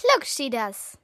Klugschieders. 0.00 0.98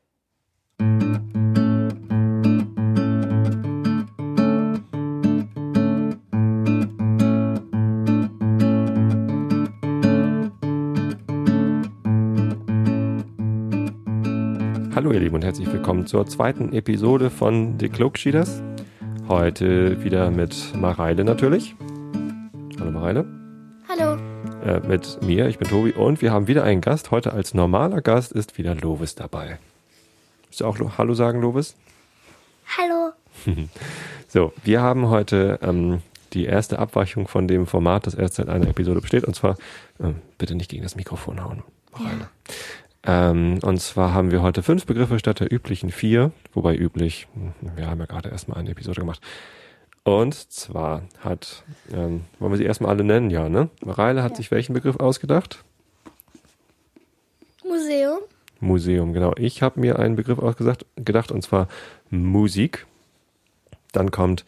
Hallo 14.94 15.13
ihr 15.13 15.21
Lieben 15.21 15.35
und 15.35 15.44
herzlich 15.44 15.71
willkommen 15.71 16.07
zur 16.07 16.27
zweiten 16.27 16.73
Episode 16.73 17.29
von 17.29 17.79
The 17.79 17.91
Cloaksheeders. 17.91 18.63
Heute 19.29 20.03
wieder 20.03 20.31
mit 20.31 20.75
Mareile 20.75 21.23
natürlich. 21.25 21.77
Hallo 22.81 22.93
Mareile. 22.93 23.46
Äh, 24.67 24.80
mit 24.80 25.23
mir, 25.23 25.46
ich 25.46 25.59
bin 25.59 25.69
Tobi 25.69 25.93
und 25.93 26.23
wir 26.23 26.33
haben 26.33 26.48
wieder 26.48 26.64
einen 26.64 26.80
Gast. 26.80 27.12
Heute 27.12 27.33
als 27.33 27.55
normaler 27.55 28.01
Gast 28.01 28.33
ist 28.33 28.59
wieder 28.59 28.75
Lovis 28.75 29.15
dabei. 29.15 29.59
Willst 30.46 30.61
du 30.61 30.65
auch 30.66 30.79
Lo- 30.79 30.92
Hallo 30.98 31.15
sagen, 31.15 31.41
Lovis? 31.41 31.77
Hallo. 32.77 33.12
So, 34.29 34.52
wir 34.65 34.83
haben 34.83 35.09
heute 35.09 35.61
ähm, 35.62 36.02
die 36.33 36.45
erste 36.47 36.80
Abweichung 36.80 37.29
von 37.29 37.47
dem 37.47 37.66
Format, 37.66 38.06
das 38.09 38.15
erst 38.15 38.34
seit 38.34 38.48
einer 38.48 38.66
Episode 38.66 39.01
besteht. 39.01 39.25
Und 39.25 39.34
zwar, 39.34 39.56
ähm, 40.02 40.16
bitte 40.37 40.56
nicht 40.56 40.69
gegen 40.69 40.83
das 40.83 40.97
Mikrofon 40.97 41.42
hauen, 41.42 41.62
Mareile. 41.92 42.28
Ähm, 43.05 43.61
und 43.62 43.80
zwar 43.80 44.12
haben 44.12 44.33
wir 44.33 44.42
heute 44.42 44.64
fünf 44.64 44.84
Begriffe 44.84 45.19
statt 45.20 45.39
der 45.41 45.51
üblichen 45.53 45.91
vier, 45.91 46.33
wobei 46.55 46.75
üblich, 46.77 47.28
hm, 47.34 47.53
wir 47.77 47.87
haben 47.89 48.01
ja 48.01 48.06
gerade 48.06 48.30
erstmal 48.30 48.59
eine 48.59 48.70
Episode 48.70 49.01
gemacht. 49.01 49.20
Und 50.06 50.34
zwar 50.52 51.02
hat, 51.19 51.65
ähm, 51.92 52.27
wollen 52.38 52.52
wir 52.52 52.59
sie 52.59 52.64
erstmal 52.64 52.92
alle 52.92 53.02
nennen, 53.02 53.28
ja, 53.28 53.48
ne? 53.48 53.70
Mareile 53.84 54.23
hat 54.23 54.30
Ja. 54.33 54.37
sich 54.37 54.52
welchen 54.52 54.73
Begriff 54.73 55.01
ausgedacht? 55.01 55.64
Museum. 57.64 58.20
Museum, 58.61 59.12
genau. 59.12 59.33
Ich 59.37 59.62
habe 59.62 59.80
mir 59.80 59.98
einen 59.98 60.14
Begriff 60.14 60.38
ausgedacht, 60.38 60.87
gedacht, 60.95 61.33
und 61.33 61.42
zwar 61.42 61.66
Musik. 62.09 62.86
Dann 63.91 64.12
kommt 64.12 64.44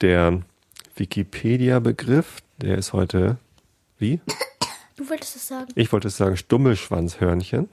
der 0.00 0.42
Wikipedia-Begriff, 0.94 2.36
der 2.58 2.78
ist 2.78 2.92
heute, 2.92 3.36
wie? 3.98 4.20
Du 4.94 5.10
wolltest 5.10 5.34
es 5.34 5.48
sagen. 5.48 5.72
Ich 5.74 5.92
wollte 5.92 6.08
sagen 6.08 6.36
Stummelschwanzhörnchen. 6.36 7.68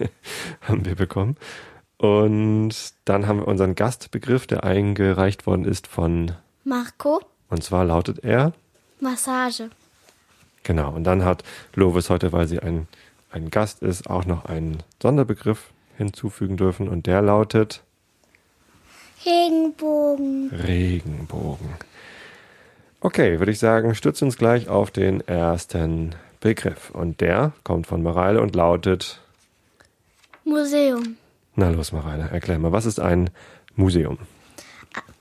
haben 0.62 0.84
wir 0.84 0.96
bekommen. 0.96 1.36
Und 1.96 2.74
dann 3.04 3.28
haben 3.28 3.38
wir 3.38 3.46
unseren 3.46 3.76
Gastbegriff, 3.76 4.48
der 4.48 4.64
eingereicht 4.64 5.46
worden 5.46 5.64
ist 5.64 5.86
von, 5.86 6.32
Marco. 6.66 7.20
und 7.48 7.62
zwar 7.62 7.84
lautet 7.84 8.24
er, 8.24 8.52
Massage. 9.00 9.70
genau. 10.64 10.90
Und 10.92 11.04
dann 11.04 11.24
hat 11.24 11.44
Lovis 11.74 12.10
heute, 12.10 12.32
weil 12.32 12.48
sie 12.48 12.58
ein, 12.58 12.88
ein 13.30 13.50
Gast 13.50 13.82
ist, 13.82 14.10
auch 14.10 14.24
noch 14.24 14.46
einen 14.46 14.82
Sonderbegriff 15.00 15.70
hinzufügen 15.96 16.56
dürfen. 16.56 16.88
Und 16.88 17.06
der 17.06 17.22
lautet 17.22 17.82
Regenbogen. 19.24 20.50
Regenbogen. 20.50 21.68
Okay, 23.00 23.38
würde 23.38 23.52
ich 23.52 23.58
sagen, 23.60 23.94
stützen 23.94 24.24
uns 24.24 24.36
gleich 24.36 24.68
auf 24.68 24.90
den 24.90 25.20
ersten 25.28 26.14
Begriff. 26.40 26.90
Und 26.90 27.20
der 27.20 27.52
kommt 27.62 27.86
von 27.86 28.02
Mareile 28.02 28.40
und 28.40 28.56
lautet, 28.56 29.20
Museum. 30.44 31.16
na 31.54 31.70
los 31.70 31.92
Mareile, 31.92 32.28
erklär 32.30 32.58
mal, 32.58 32.72
was 32.72 32.86
ist 32.86 32.98
ein 33.00 33.30
Museum? 33.76 34.18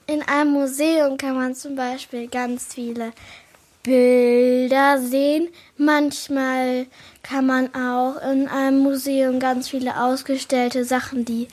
In 0.08 0.22
einem 0.22 0.52
Museum 0.52 1.17
kann 1.17 1.36
man 1.36 1.56
zum 1.56 1.75
Beispiel 1.75 2.28
ganz 2.28 2.73
viele 2.73 3.11
Bilder 3.84 5.00
sehen. 5.00 5.50
Manchmal 5.78 6.88
kann 7.23 7.45
man 7.45 7.73
auch 7.73 8.22
in 8.22 8.48
einem 8.48 8.80
Museum 8.80 9.39
ganz 9.39 9.70
viele 9.70 10.00
ausgestellte 10.00 10.86
Sachen, 10.86 11.26
die 11.26 11.48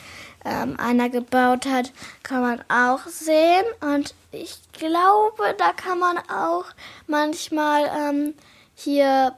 ähm, 0.45 0.79
einer 0.79 1.09
gebaut 1.09 1.67
hat, 1.67 1.93
kann 2.23 2.43
man 2.43 2.65
auch 2.69 3.07
sehen. 3.07 3.65
Und 3.81 4.15
ich 4.33 4.57
glaube, 4.73 5.55
da 5.59 5.73
kann 5.73 5.99
man 5.99 6.19
auch 6.19 6.65
manchmal 7.07 7.91
ähm, 7.99 8.35
hier 8.75 9.35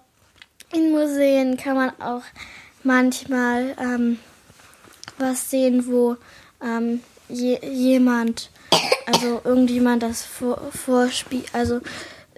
in 0.72 0.90
Museen 0.90 1.56
kann 1.56 1.76
man 1.76 1.90
auch 2.00 2.22
manchmal 2.82 3.76
ähm, 3.78 4.18
was 5.18 5.50
sehen, 5.50 5.86
wo 5.86 6.16
ähm, 6.62 7.00
je, 7.28 7.58
jemand, 7.64 8.50
also 9.06 9.40
irgendjemand 9.44 10.02
das 10.02 10.24
vor, 10.24 10.60
vorspielt, 10.70 11.46
also 11.52 11.80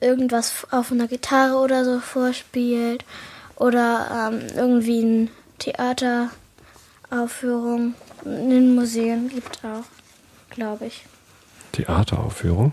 irgendwas 0.00 0.66
auf 0.70 0.92
einer 0.92 1.08
Gitarre 1.08 1.56
oder 1.56 1.84
so 1.84 1.98
vorspielt 2.00 3.04
oder 3.56 4.30
ähm, 4.32 4.46
irgendwie 4.54 5.02
eine 5.02 5.28
Theateraufführung 5.58 7.94
in 8.24 8.50
den 8.50 8.74
Museen 8.74 9.28
gibt 9.28 9.60
auch, 9.64 9.84
glaube 10.50 10.86
ich. 10.86 11.04
Theateraufführung? 11.72 12.72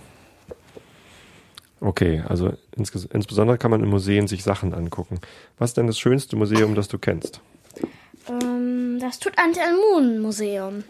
Okay, 1.79 2.23
also 2.27 2.53
insges 2.77 3.05
insbesondere 3.05 3.57
kann 3.57 3.71
man 3.71 3.81
in 3.83 3.89
Museen 3.89 4.27
sich 4.27 4.43
Sachen 4.43 4.73
angucken. 4.73 5.19
Was 5.57 5.71
ist 5.71 5.77
denn 5.77 5.87
das 5.87 5.99
schönste 5.99 6.37
Museum, 6.37 6.75
das 6.75 6.87
du 6.87 6.97
kennst? 6.97 7.41
Ähm, 8.29 8.99
das 9.01 9.19
Tutanchamun-Museum. 9.19 10.85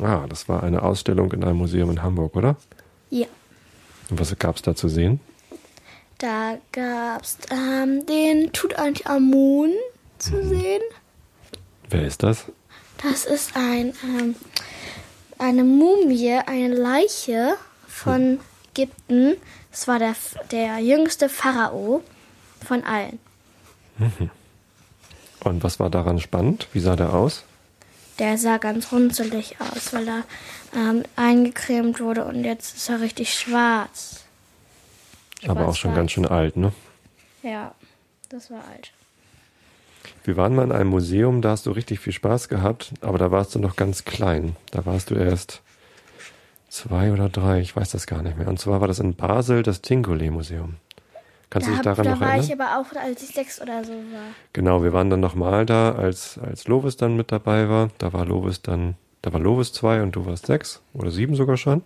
Ah, 0.00 0.26
das 0.28 0.48
war 0.48 0.62
eine 0.62 0.82
Ausstellung 0.82 1.32
in 1.32 1.44
einem 1.44 1.58
Museum 1.58 1.90
in 1.90 2.02
Hamburg, 2.02 2.36
oder? 2.36 2.56
Ja. 3.10 3.26
Und 4.10 4.20
was 4.20 4.36
gab's 4.38 4.62
da 4.62 4.74
zu 4.74 4.88
sehen? 4.88 5.20
Da 6.18 6.58
gab's 6.72 7.38
ähm, 7.50 8.04
den 8.06 8.52
Tutanchamun 8.52 9.70
zu 10.18 10.46
sehen. 10.46 10.82
Wer 11.90 12.06
ist 12.06 12.22
das? 12.22 12.46
Das 13.02 13.24
ist 13.24 13.56
ein, 13.56 13.94
ähm, 14.02 14.34
eine 15.38 15.64
Mumie, 15.64 16.40
eine 16.46 16.74
Leiche 16.74 17.54
von 17.86 18.40
Ägypten. 18.74 19.36
Das 19.70 19.86
war 19.86 19.98
der, 19.98 20.14
der 20.50 20.78
jüngste 20.78 21.28
Pharao 21.28 22.02
von 22.66 22.82
allen. 22.82 23.18
Und 25.40 25.62
was 25.62 25.78
war 25.78 25.90
daran 25.90 26.18
spannend? 26.18 26.68
Wie 26.72 26.80
sah 26.80 26.96
der 26.96 27.14
aus? 27.14 27.44
Der 28.18 28.36
sah 28.36 28.58
ganz 28.58 28.92
runzelig 28.92 29.56
aus, 29.60 29.92
weil 29.92 30.08
er 30.08 30.24
ähm, 30.74 31.04
eingecremt 31.16 32.00
wurde 32.00 32.24
und 32.24 32.44
jetzt 32.44 32.76
ist 32.76 32.88
er 32.88 33.00
richtig 33.00 33.32
schwarz. 33.34 34.24
Aber 35.46 35.68
auch 35.68 35.76
schon 35.76 35.94
ganz 35.94 36.12
schön 36.12 36.26
alt, 36.26 36.56
ne? 36.56 36.72
Ja, 37.42 37.74
das 38.28 38.50
war 38.50 38.64
alt. 38.72 38.92
Wir 40.24 40.36
waren 40.36 40.54
mal 40.54 40.64
in 40.64 40.72
einem 40.72 40.90
Museum, 40.90 41.42
da 41.42 41.50
hast 41.50 41.66
du 41.66 41.70
richtig 41.70 42.00
viel 42.00 42.12
Spaß 42.12 42.48
gehabt, 42.48 42.92
aber 43.00 43.18
da 43.18 43.30
warst 43.30 43.54
du 43.54 43.58
noch 43.58 43.76
ganz 43.76 44.04
klein. 44.04 44.56
Da 44.72 44.84
warst 44.84 45.10
du 45.10 45.14
erst 45.14 45.62
zwei 46.68 47.12
oder 47.12 47.28
drei, 47.28 47.60
ich 47.60 47.74
weiß 47.74 47.90
das 47.90 48.06
gar 48.06 48.22
nicht 48.22 48.36
mehr. 48.36 48.48
Und 48.48 48.58
zwar 48.58 48.80
war 48.80 48.88
das 48.88 48.98
in 48.98 49.14
Basel 49.14 49.62
das 49.62 49.80
Tingole-Museum. 49.80 50.76
Kannst 51.50 51.66
Da, 51.66 51.70
du 51.72 51.78
dich 51.78 51.86
hab, 51.86 51.96
daran 51.96 52.04
da 52.04 52.10
noch 52.12 52.20
war 52.20 52.28
erinnern? 52.28 52.46
ich 52.46 52.52
aber 52.52 52.78
auch, 52.78 52.94
als 52.96 53.22
ich 53.22 53.30
sechs 53.30 53.60
oder 53.60 53.82
so 53.84 53.92
war. 53.92 54.28
Genau, 54.52 54.82
wir 54.82 54.92
waren 54.92 55.08
dann 55.10 55.20
nochmal 55.20 55.64
da, 55.66 55.92
als, 55.92 56.38
als 56.38 56.68
Lovis 56.68 56.96
dann 56.96 57.16
mit 57.16 57.32
dabei 57.32 57.68
war. 57.68 57.88
Da 57.98 58.12
war 58.12 58.26
Lovis 58.26 58.60
dann, 58.62 58.96
da 59.22 59.32
war 59.32 59.40
Lovis 59.40 59.72
zwei 59.72 60.02
und 60.02 60.14
du 60.16 60.26
warst 60.26 60.46
sechs 60.46 60.80
oder 60.92 61.10
sieben 61.10 61.34
sogar 61.36 61.56
schon. 61.56 61.82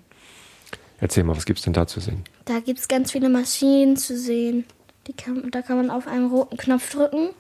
Erzähl 0.99 1.25
mal, 1.25 1.37
was 1.37 1.47
gibt's 1.47 1.63
denn 1.63 1.73
da 1.73 1.87
zu 1.87 2.01
sehen? 2.01 2.25
Da 2.45 2.61
gibt 2.61 2.79
es 2.81 2.89
ganz 2.89 3.13
viele 3.13 3.29
Maschinen 3.29 3.97
zu 3.97 4.17
sehen. 4.17 4.65
Die 5.07 5.13
kann, 5.13 5.51
da 5.51 5.63
kann 5.63 5.77
man 5.77 5.91
auf 5.91 6.07
einen 6.07 6.31
roten 6.31 6.57
Knopf 6.57 6.91
drücken. 6.93 7.31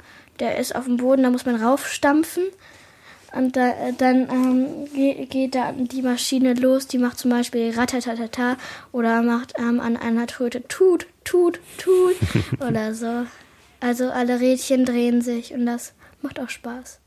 Der 0.40 0.58
ist 0.58 0.74
auf 0.74 0.84
dem 0.86 0.96
Boden, 0.96 1.22
da 1.22 1.30
muss 1.30 1.44
man 1.46 1.56
raufstampfen. 1.62 2.44
Und 3.34 3.56
da, 3.56 3.68
äh, 3.70 3.92
dann 3.96 4.28
ähm, 4.30 4.66
ge- 4.94 5.24
geht 5.26 5.54
da 5.54 5.72
die 5.72 6.02
Maschine 6.02 6.54
los. 6.54 6.86
Die 6.86 6.98
macht 6.98 7.18
zum 7.18 7.30
Beispiel 7.30 7.70
Ratatatata 7.74 8.56
oder 8.92 9.22
macht 9.22 9.54
ähm, 9.58 9.80
an 9.80 9.96
einer 9.96 10.26
Tröte 10.26 10.66
Tut, 10.68 11.06
Tut, 11.24 11.60
Tut 11.78 12.14
oder 12.66 12.94
so. 12.94 13.24
Also 13.80 14.10
alle 14.10 14.38
Rädchen 14.38 14.84
drehen 14.84 15.22
sich 15.22 15.52
und 15.54 15.66
das 15.66 15.94
macht 16.20 16.38
auch 16.40 16.50
Spaß. 16.50 16.98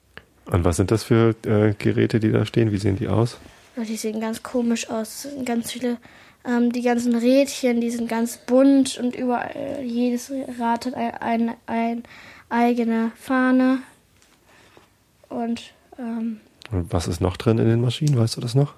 Und 0.46 0.64
was 0.66 0.78
sind 0.78 0.92
das 0.92 1.04
für 1.04 1.36
äh, 1.46 1.74
Geräte, 1.78 2.20
die 2.20 2.32
da 2.32 2.46
stehen? 2.46 2.72
Wie 2.72 2.78
sehen 2.78 2.98
die 2.98 3.08
aus? 3.08 3.38
Die 3.78 3.96
sehen 3.98 4.20
ganz 4.20 4.42
komisch 4.44 4.90
aus. 4.90 5.28
Ganz 5.46 5.72
viele, 5.72 5.98
ähm, 6.46 6.72
die 6.72 6.82
ganzen 6.82 7.16
Rädchen, 7.16 7.82
die 7.82 7.92
sind 7.92 8.10
ganz 8.10 8.38
bunt 8.38 8.98
und 8.98 9.16
überall, 9.16 9.80
jedes 9.84 10.32
Rad 10.60 10.86
hat 10.88 10.94
ein, 10.96 11.14
ein, 11.20 11.56
ein 11.68 12.04
eigene 12.50 13.12
Fahne. 13.16 13.80
Und 15.30 15.74
ähm, 16.00 16.40
Und 16.72 16.92
was 16.94 17.08
ist 17.08 17.22
noch 17.22 17.38
drin 17.38 17.58
in 17.58 17.68
den 17.68 17.82
Maschinen? 17.82 18.18
Weißt 18.18 18.38
du 18.38 18.42
das 18.42 18.56
noch? 18.56 18.74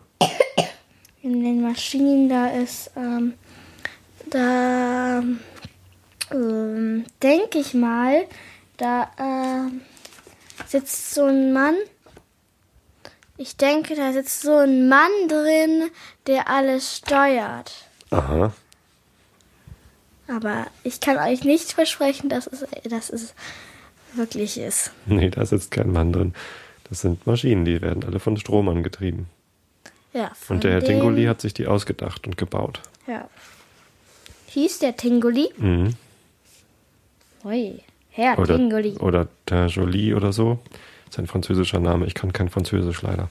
in 1.22 1.44
den 1.44 1.62
Maschinen, 1.62 2.30
da 2.30 2.48
ist, 2.48 2.92
ähm, 2.96 3.34
da 4.30 5.22
ähm, 6.32 7.06
denke 7.22 7.60
ich 7.60 7.74
mal, 7.74 8.26
da 8.78 9.10
ähm, 9.20 9.82
sitzt 10.66 11.14
so 11.14 11.26
ein 11.26 11.52
Mann. 11.52 11.76
Ich 13.38 13.58
denke, 13.58 13.96
da 13.96 14.14
sitzt 14.14 14.42
so 14.42 14.56
ein 14.58 14.88
Mann 14.90 15.12
drin, 15.28 15.90
der 16.28 16.50
alles 16.50 16.98
steuert. 16.98 17.74
Aha. 18.10 18.54
Aber 20.28 20.68
ich 20.84 21.00
kann 21.00 21.18
euch 21.18 21.44
nicht 21.44 21.72
versprechen, 21.72 22.30
dass 22.30 22.48
es, 22.48 22.66
dass 22.90 23.10
es 23.10 23.34
wirklich 24.14 24.58
ist. 24.58 24.92
Nee, 25.06 25.30
da 25.30 25.46
sitzt 25.46 25.72
kein 25.72 25.92
Mann 25.92 26.12
drin. 26.12 26.34
Das 26.90 27.02
sind 27.02 27.26
Maschinen, 27.28 27.66
die 27.66 27.82
werden 27.82 28.04
alle 28.06 28.20
von 28.20 28.38
Strom 28.38 28.70
angetrieben. 28.70 29.28
Ja, 30.14 30.32
Und 30.50 30.64
der 30.64 30.72
Herr 30.72 30.84
Tingoli 30.84 31.26
hat 31.26 31.42
sich 31.42 31.54
die 31.54 31.68
ausgedacht 31.68 32.26
und 32.26 32.38
gebaut. 32.38 32.82
Ja. 33.08 33.28
Hieß 34.48 34.80
der 34.80 34.96
Tingoli? 34.96 35.50
Mhm. 35.58 35.96
Ui, 37.44 37.80
Herr 38.12 38.40
Oder, 38.40 38.58
Tingoli. 38.58 38.94
oder 39.00 39.28
Tinjoli 39.46 40.14
oder 40.16 40.34
so. 40.34 40.60
Das 41.06 41.16
ist 41.16 41.20
ein 41.20 41.28
französischer 41.28 41.80
Name. 41.80 42.06
Ich 42.08 42.14
kann 42.16 42.34
kein 42.34 42.50
Französisch 42.50 43.02
leider. 43.02 43.30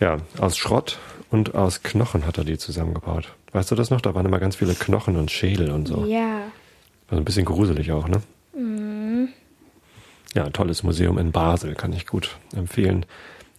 Ja, 0.00 0.18
aus 0.38 0.56
Schrott 0.56 0.98
und 1.30 1.54
aus 1.54 1.82
Knochen 1.82 2.26
hat 2.26 2.36
er 2.38 2.44
die 2.44 2.58
zusammengebaut. 2.58 3.32
Weißt 3.52 3.70
du 3.70 3.74
das 3.76 3.90
noch? 3.90 4.00
Da 4.00 4.14
waren 4.14 4.26
immer 4.26 4.40
ganz 4.40 4.56
viele 4.56 4.74
Knochen 4.74 5.16
und 5.16 5.30
Schädel 5.30 5.70
und 5.70 5.86
so. 5.86 6.04
Ja. 6.06 6.40
Also 7.08 7.20
ein 7.22 7.24
bisschen 7.24 7.44
gruselig 7.44 7.92
auch, 7.92 8.08
ne? 8.08 8.20
Ja, 10.34 10.44
ein 10.44 10.52
tolles 10.52 10.82
Museum 10.82 11.16
in 11.18 11.32
Basel, 11.32 11.74
kann 11.74 11.92
ich 11.92 12.06
gut 12.06 12.36
empfehlen. 12.54 13.06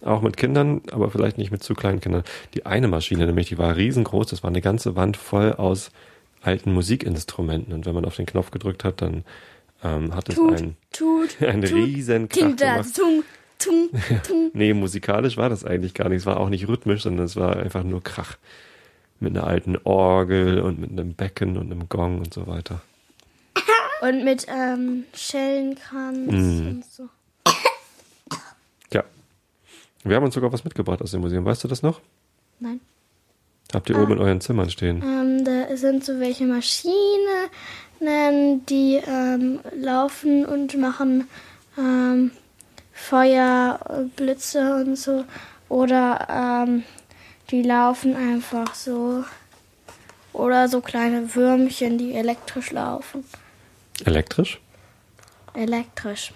Auch 0.02 0.20
mit 0.20 0.36
Kindern, 0.36 0.82
aber 0.92 1.10
vielleicht 1.10 1.38
nicht 1.38 1.50
mit 1.50 1.62
zu 1.62 1.74
kleinen 1.74 2.00
Kindern. 2.00 2.22
Die 2.54 2.66
eine 2.66 2.86
Maschine, 2.86 3.26
nämlich, 3.26 3.48
die 3.48 3.58
war 3.58 3.76
riesengroß, 3.76 4.28
das 4.28 4.42
war 4.42 4.48
eine 4.50 4.60
ganze 4.60 4.94
Wand 4.94 5.16
voll 5.16 5.52
aus 5.54 5.90
alten 6.42 6.72
Musikinstrumenten. 6.72 7.72
Und 7.72 7.86
wenn 7.86 7.94
man 7.94 8.04
auf 8.04 8.16
den 8.16 8.26
Knopf 8.26 8.50
gedrückt 8.50 8.84
hat, 8.84 9.00
dann 9.00 9.24
ähm, 9.82 10.14
hat 10.14 10.28
es 10.28 10.36
Tut, 10.36 10.52
ein, 10.60 10.76
tut, 10.92 11.40
einen 11.42 11.62
tut. 11.62 11.72
riesen 11.72 12.28
gemacht. 12.28 12.94
tung, 12.94 13.22
tung, 13.58 13.88
tung. 14.22 14.50
Nee, 14.52 14.74
musikalisch 14.74 15.36
war 15.38 15.48
das 15.48 15.64
eigentlich 15.64 15.94
gar 15.94 16.10
nicht. 16.10 16.18
Es 16.18 16.26
war 16.26 16.38
auch 16.38 16.50
nicht 16.50 16.68
rhythmisch, 16.68 17.02
sondern 17.02 17.24
es 17.26 17.36
war 17.36 17.56
einfach 17.56 17.82
nur 17.82 18.02
Krach. 18.02 18.36
Mit 19.18 19.34
einer 19.34 19.46
alten 19.46 19.78
Orgel 19.84 20.60
und 20.60 20.78
mit 20.78 20.90
einem 20.90 21.14
Becken 21.14 21.56
und 21.56 21.72
einem 21.72 21.88
Gong 21.88 22.18
und 22.18 22.34
so 22.34 22.46
weiter. 22.46 22.82
Und 24.02 24.24
mit 24.24 24.46
ähm, 24.48 25.04
Schellenkranz 25.14 26.30
Mhm. 26.32 26.66
und 26.68 26.84
so. 26.84 27.08
Ja. 28.92 29.04
Wir 30.04 30.16
haben 30.16 30.24
uns 30.24 30.34
sogar 30.34 30.52
was 30.52 30.64
mitgebracht 30.64 31.00
aus 31.02 31.10
dem 31.12 31.20
Museum. 31.22 31.44
Weißt 31.44 31.64
du 31.64 31.68
das 31.68 31.82
noch? 31.82 32.00
Nein. 32.60 32.80
Habt 33.72 33.88
ihr 33.90 33.98
oben 33.98 34.12
in 34.12 34.18
euren 34.18 34.40
Zimmern 34.40 34.70
stehen? 34.70 35.02
Ähm, 35.02 35.44
da 35.44 35.76
sind 35.76 36.04
so 36.04 36.20
welche 36.20 36.44
Maschinen, 36.46 37.50
die 38.66 39.00
ähm, 39.06 39.60
laufen 39.74 40.44
und 40.46 40.76
machen 40.78 41.26
ähm, 41.76 42.30
Feuer, 42.92 43.80
Blitze 44.16 44.76
und 44.76 44.96
so. 44.96 45.24
Oder 45.68 46.64
ähm, 46.68 46.84
die 47.50 47.62
laufen 47.62 48.14
einfach 48.14 48.74
so. 48.74 49.24
Oder 50.32 50.68
so 50.68 50.80
kleine 50.82 51.34
Würmchen, 51.34 51.96
die 51.98 52.12
elektrisch 52.14 52.70
laufen. 52.70 53.24
Elektrisch? 54.04 54.60
Elektrisch. 55.54 56.32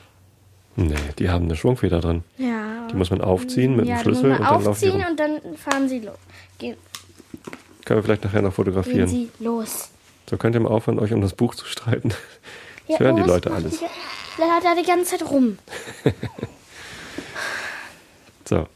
Nee, 0.76 0.94
die 1.18 1.28
haben 1.28 1.44
eine 1.44 1.56
Schwungfeder 1.56 2.00
drin. 2.00 2.24
Ja. 2.38 2.86
Die 2.90 2.94
muss 2.96 3.10
man 3.10 3.20
aufziehen 3.20 3.76
mit 3.76 3.86
ja, 3.86 3.96
dem 3.96 4.02
Schlüssel 4.02 4.30
und 4.32 4.38
dann 4.40 4.42
laufen 4.52 4.66
aufziehen 4.68 4.92
rum. 4.92 5.04
und 5.10 5.20
dann 5.20 5.40
fahren 5.56 5.88
sie 5.88 5.98
los. 6.00 6.16
Gehen, 6.58 6.76
Können 7.84 7.98
wir 7.98 8.02
vielleicht 8.04 8.24
nachher 8.24 8.40
noch 8.42 8.50
gehen 8.50 8.56
fotografieren. 8.56 9.08
sie 9.08 9.30
los. 9.40 9.90
So 10.28 10.36
könnt 10.36 10.54
ihr 10.54 10.60
mal 10.60 10.70
aufhören, 10.70 10.98
euch 11.00 11.12
um 11.12 11.20
das 11.20 11.34
Buch 11.34 11.54
zu 11.54 11.66
streiten. 11.66 12.14
Das 12.88 12.98
Ja, 12.98 13.04
hören 13.06 13.16
die 13.16 13.22
Leute 13.22 13.52
alles. 13.52 13.78
Der 14.36 14.46
hat 14.48 14.64
da 14.64 14.74
die 14.74 14.84
ganze 14.84 15.16
Zeit 15.16 15.30
rum. 15.30 15.58
So. 18.48 18.66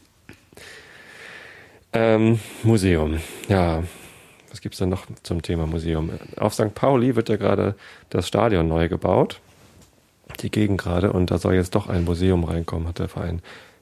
Ähm, 1.91 2.39
Museum. 2.63 3.19
Ja, 3.49 3.83
was 4.55 4.61
gibt's 4.61 4.77
denn 4.77 4.87
noch 4.87 5.05
zum 5.23 5.41
Thema 5.41 5.67
Museum? 5.67 6.11
Auf 6.37 6.53
St. 6.53 6.73
Pauli 6.73 7.17
wird 7.17 7.27
ja 7.27 7.35
gerade 7.35 7.75
das 8.09 8.25
Stadion 8.25 8.69
neu 8.69 8.87
gebaut. 8.87 9.41
Die 10.39 10.49
Gegend 10.49 10.79
gerade. 10.79 11.11
Und 11.11 11.29
da 11.29 11.39
soll 11.39 11.55
jetzt 11.55 11.75
doch 11.75 11.89
ein 11.89 12.05
Museum 12.05 12.45
reinkommen, 12.45 12.87
hat 12.87 12.99
der 12.99 13.09
Verein 13.09 13.41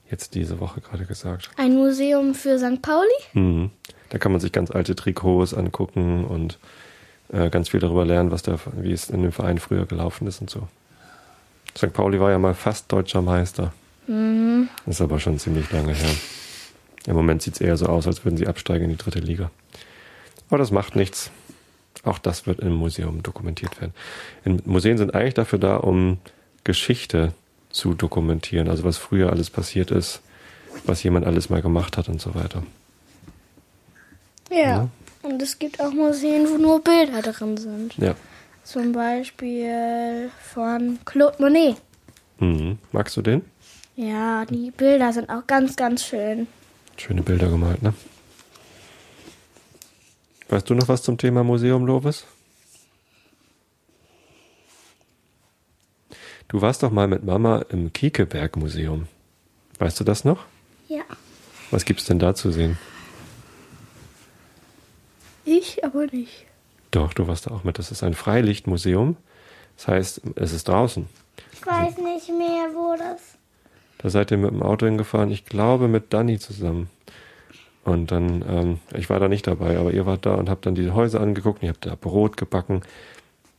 jetzt 0.10 0.34
diese 0.34 0.60
Woche 0.60 0.82
gerade 0.82 1.06
gesagt. 1.06 1.52
Ein 1.58 1.76
Museum 1.76 2.34
für 2.34 2.58
St. 2.58 2.82
Pauli? 2.82 3.08
Mhm. 3.34 3.70
Da 4.10 4.18
kann 4.18 4.32
man 4.32 4.42
sich 4.42 4.52
ganz 4.52 4.72
alte 4.72 4.96
Trikots 4.96 5.54
angucken 5.54 6.26
und 6.26 6.58
äh, 7.32 7.52
ganz 7.52 7.70
viel 7.70 7.80
darüber 7.80 8.04
lernen, 8.04 8.32
was 8.32 8.42
der, 8.42 8.58
wie 8.76 8.94
es 8.94 9.12
in 9.12 9.22
dem 9.22 9.32
Verein 9.32 9.60
früher 9.60 9.86
gelaufen 9.86 10.26
ist 10.26 10.42
und 10.42 10.50
so. 10.50 10.68
St. 11.78 11.94
Pauli 11.94 12.20
war 12.20 12.32
ja 12.32 12.40
mal 12.40 12.56
fast 12.56 12.92
deutscher 12.92 13.22
Meister. 13.22 13.74
Mhm. 14.08 14.70
Ist 14.88 15.02
aber 15.02 15.20
schon 15.20 15.38
ziemlich 15.38 15.72
lange 15.72 15.94
her. 15.94 16.16
Im 17.06 17.16
Moment 17.16 17.44
sieht 17.44 17.54
es 17.54 17.62
eher 17.62 17.78
so 17.78 17.86
aus, 17.86 18.08
als 18.08 18.26
würden 18.26 18.38
sie 18.38 18.48
absteigen 18.48 18.86
in 18.86 18.90
die 18.90 18.98
dritte 18.98 19.20
Liga. 19.20 19.52
Aber 20.50 20.58
das 20.58 20.72
macht 20.72 20.96
nichts. 20.96 21.32
Auch 22.04 22.18
das 22.18 22.46
wird 22.48 22.60
im 22.60 22.74
Museum 22.74 23.24
dokumentiert 23.24 23.80
werden. 23.80 23.94
In 24.44 24.62
Museen 24.66 24.98
sind 24.98 25.16
eigentlich 25.16 25.36
dafür 25.36 25.60
da, 25.60 25.78
um 25.78 26.18
Geschichte 26.64 27.34
zu 27.70 27.94
dokumentieren. 27.94 28.68
Also 28.68 28.84
was 28.84 28.98
früher 28.98 29.32
alles 29.32 29.50
passiert 29.50 29.92
ist, 29.92 30.22
was 30.86 31.04
jemand 31.04 31.26
alles 31.26 31.50
mal 31.50 31.62
gemacht 31.62 31.98
hat 31.98 32.10
und 32.10 32.22
so 32.22 32.36
weiter. 32.36 32.64
Ja. 34.52 34.58
Ja. 34.58 34.90
Und 35.24 35.42
es 35.42 35.58
gibt 35.58 35.80
auch 35.80 35.94
Museen, 35.94 36.50
wo 36.50 36.58
nur 36.58 36.84
Bilder 36.84 37.22
drin 37.22 37.58
sind. 37.58 37.98
Ja. 37.98 38.16
Zum 38.64 38.92
Beispiel 38.92 40.30
von 40.54 41.00
Claude 41.06 41.38
Monet. 41.40 41.78
Mhm. 42.40 42.78
Magst 42.92 43.16
du 43.16 43.22
den? 43.22 43.42
Ja, 43.96 44.46
die 44.46 44.72
Bilder 44.72 45.14
sind 45.14 45.30
auch 45.30 45.46
ganz, 45.48 45.76
ganz 45.76 46.04
schön. 46.04 46.48
Schöne 46.98 47.22
Bilder 47.22 47.48
gemalt, 47.48 47.82
ne? 47.82 47.94
Weißt 50.54 50.70
du 50.70 50.76
noch 50.76 50.88
was 50.88 51.02
zum 51.02 51.18
Thema 51.18 51.44
Museum, 51.44 51.84
Lovis? 51.88 52.28
Du 56.48 56.62
warst 56.62 56.84
doch 56.84 56.92
mal 56.92 57.08
mit 57.08 57.24
Mama 57.24 57.66
im 57.70 57.92
Kiekeberg-Museum. 57.92 59.08
Weißt 59.80 60.00
du 60.00 60.04
das 60.04 60.26
noch? 60.26 60.46
Ja. 60.88 61.02
Was 61.72 61.86
gibt's 61.86 62.06
denn 62.06 62.20
da 62.20 62.36
zu 62.36 62.52
sehen? 62.52 62.78
Ich 65.44 65.84
aber 65.84 66.06
nicht. 66.06 66.46
Doch, 66.92 67.16
du 67.16 67.26
warst 67.26 67.48
da 67.48 67.52
auch 67.52 67.64
mit. 67.64 67.80
Das 67.80 67.90
ist 67.90 68.04
ein 68.04 68.14
Freilichtmuseum. 68.14 69.18
Das 69.78 69.88
heißt, 69.88 70.22
es 70.36 70.54
ist 70.54 70.68
draußen. 70.68 71.10
Ich 71.52 71.66
weiß 71.66 71.98
nicht 71.98 72.30
mehr, 72.30 72.70
wo 72.76 72.96
das. 72.96 73.40
Da 73.98 74.12
seid 74.12 74.30
ihr 74.30 74.38
mit 74.38 74.52
dem 74.52 74.62
Auto 74.62 74.86
hingefahren, 74.86 75.32
ich 75.32 75.46
glaube 75.46 75.88
mit 75.88 76.14
Danny 76.14 76.38
zusammen. 76.38 76.92
Und 77.86 78.12
dann, 78.12 78.44
ähm, 78.48 78.80
ich 78.98 79.10
war 79.10 79.20
da 79.20 79.28
nicht 79.28 79.46
dabei, 79.48 79.78
aber 79.78 79.92
ihr 79.92 80.06
wart 80.06 80.26
da 80.26 80.36
und 80.36 80.50
habt 80.50 80.66
dann 80.66 80.76
die 80.76 80.92
Häuser 80.92 81.20
angeguckt 81.22 81.62
und 81.62 81.68
ihr 81.68 81.74
habt 81.74 81.86
da 81.86 81.96
Brot 81.96 82.38
gebacken. 82.38 82.82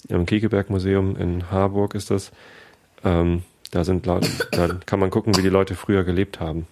Im 0.08 0.24
Kiekeberg-Museum 0.26 1.16
in 1.16 1.50
Harburg 1.50 1.94
ist 1.94 2.10
das. 2.10 2.32
Ähm, 3.04 3.42
da 3.70 3.84
sind 3.84 4.06
Leute, 4.06 4.28
da 4.52 4.68
kann 4.86 5.00
man 5.00 5.10
gucken, 5.10 5.36
wie 5.36 5.42
die 5.42 5.48
Leute 5.48 5.74
früher 5.74 6.04
gelebt 6.04 6.40
haben. 6.40 6.66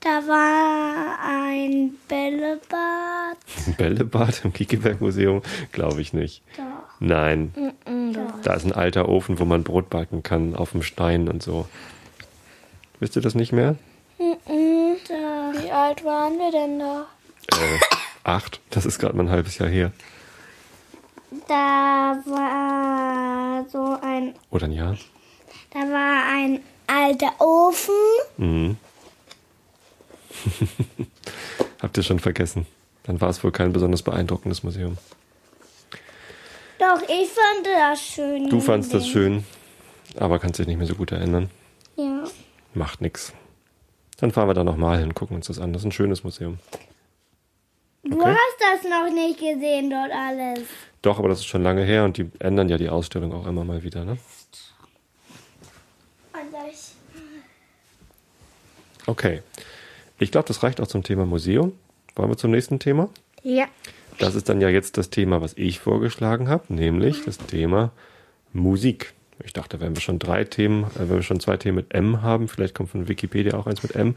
Da 0.00 0.08
war 0.26 1.18
ein 1.28 1.90
Bällebad. 2.08 3.36
Ein 3.66 3.74
Bällebad 3.76 4.44
im 4.44 4.52
Kiekeberg-Museum? 4.52 5.42
Glaube 5.72 6.00
ich 6.00 6.12
nicht. 6.12 6.42
Doch. 6.56 6.64
Nein, 7.00 7.52
Mm, 7.86 8.12
doch. 8.12 8.40
da 8.42 8.54
ist 8.54 8.64
ein 8.64 8.72
alter 8.72 9.08
Ofen, 9.08 9.38
wo 9.38 9.44
man 9.44 9.62
Brot 9.64 9.90
backen 9.90 10.22
kann, 10.22 10.54
auf 10.54 10.72
dem 10.72 10.82
Stein 10.82 11.28
und 11.28 11.42
so. 11.42 11.66
Wisst 12.98 13.16
ihr 13.16 13.22
das 13.22 13.34
nicht 13.34 13.52
mehr? 13.52 13.76
Wie 15.70 15.74
alt 15.74 16.04
waren 16.04 16.36
wir 16.36 16.50
denn 16.50 16.80
da? 16.80 17.06
Äh, 17.52 17.78
acht. 18.24 18.60
Das 18.70 18.84
ist 18.84 18.98
gerade 18.98 19.16
mal 19.16 19.22
ein 19.22 19.30
halbes 19.30 19.56
Jahr 19.58 19.68
her. 19.68 19.92
Da 21.46 22.18
war 22.26 23.64
so 23.70 23.96
ein, 24.02 24.34
Oder 24.50 24.64
ein 24.66 24.72
Jahr. 24.72 24.96
da 25.72 25.78
war 25.78 26.24
ein 26.28 26.60
alter 26.88 27.40
Ofen. 27.40 27.94
Mhm. 28.36 28.78
Habt 31.80 31.96
ihr 31.96 32.02
schon 32.02 32.18
vergessen? 32.18 32.66
Dann 33.04 33.20
war 33.20 33.28
es 33.28 33.44
wohl 33.44 33.52
kein 33.52 33.72
besonders 33.72 34.02
beeindruckendes 34.02 34.64
Museum. 34.64 34.98
Doch, 36.80 37.00
ich 37.02 37.28
fand 37.28 37.64
das 37.64 38.04
schön. 38.04 38.50
Du 38.50 38.60
fandst 38.60 38.92
das 38.92 39.06
schön, 39.06 39.44
aber 40.16 40.40
kannst 40.40 40.58
dich 40.58 40.66
nicht 40.66 40.78
mehr 40.78 40.88
so 40.88 40.96
gut 40.96 41.12
erinnern. 41.12 41.48
Ja. 41.94 42.24
Macht 42.74 43.02
nix. 43.02 43.32
Dann 44.20 44.30
fahren 44.32 44.48
wir 44.48 44.54
da 44.54 44.64
nochmal 44.64 44.98
hin, 44.98 45.14
gucken 45.14 45.36
uns 45.36 45.46
das 45.46 45.58
an. 45.58 45.72
Das 45.72 45.82
ist 45.82 45.86
ein 45.86 45.92
schönes 45.92 46.24
Museum. 46.24 46.58
Du 48.02 48.16
Okay. 48.20 48.34
hast 48.34 48.82
das 48.82 48.90
noch 48.90 49.12
nicht 49.12 49.38
gesehen, 49.38 49.90
dort 49.90 50.10
alles. 50.12 50.60
Doch, 51.02 51.18
aber 51.18 51.28
das 51.28 51.38
ist 51.40 51.46
schon 51.46 51.62
lange 51.62 51.82
her 51.84 52.04
und 52.04 52.16
die 52.18 52.30
ändern 52.38 52.68
ja 52.68 52.76
die 52.76 52.88
Ausstellung 52.90 53.32
auch 53.32 53.46
immer 53.46 53.64
mal 53.64 53.82
wieder, 53.82 54.04
ne? 54.04 54.18
Okay. 59.06 59.42
Ich 60.18 60.30
glaube, 60.30 60.46
das 60.48 60.62
reicht 60.62 60.80
auch 60.80 60.86
zum 60.86 61.02
Thema 61.02 61.24
Museum. 61.24 61.72
Wollen 62.14 62.30
wir 62.30 62.36
zum 62.36 62.50
nächsten 62.50 62.78
Thema? 62.78 63.08
Ja. 63.42 63.66
Das 64.18 64.34
ist 64.34 64.48
dann 64.48 64.60
ja 64.60 64.68
jetzt 64.68 64.98
das 64.98 65.08
Thema, 65.10 65.40
was 65.40 65.54
ich 65.56 65.80
vorgeschlagen 65.80 66.48
habe, 66.48 66.72
nämlich 66.74 67.24
das 67.24 67.38
Thema 67.38 67.90
Musik. 68.52 69.14
Ich 69.44 69.52
dachte, 69.52 69.80
wenn 69.80 69.94
wir 69.94 70.02
schon 70.02 70.18
drei 70.18 70.44
Themen, 70.44 70.84
äh, 70.84 71.08
wenn 71.08 71.16
wir 71.16 71.22
schon 71.22 71.40
zwei 71.40 71.56
Themen 71.56 71.76
mit 71.76 71.94
M 71.94 72.22
haben, 72.22 72.48
vielleicht 72.48 72.74
kommt 72.74 72.90
von 72.90 73.08
Wikipedia 73.08 73.54
auch 73.54 73.66
eins 73.66 73.82
mit 73.82 73.94
M, 73.94 74.16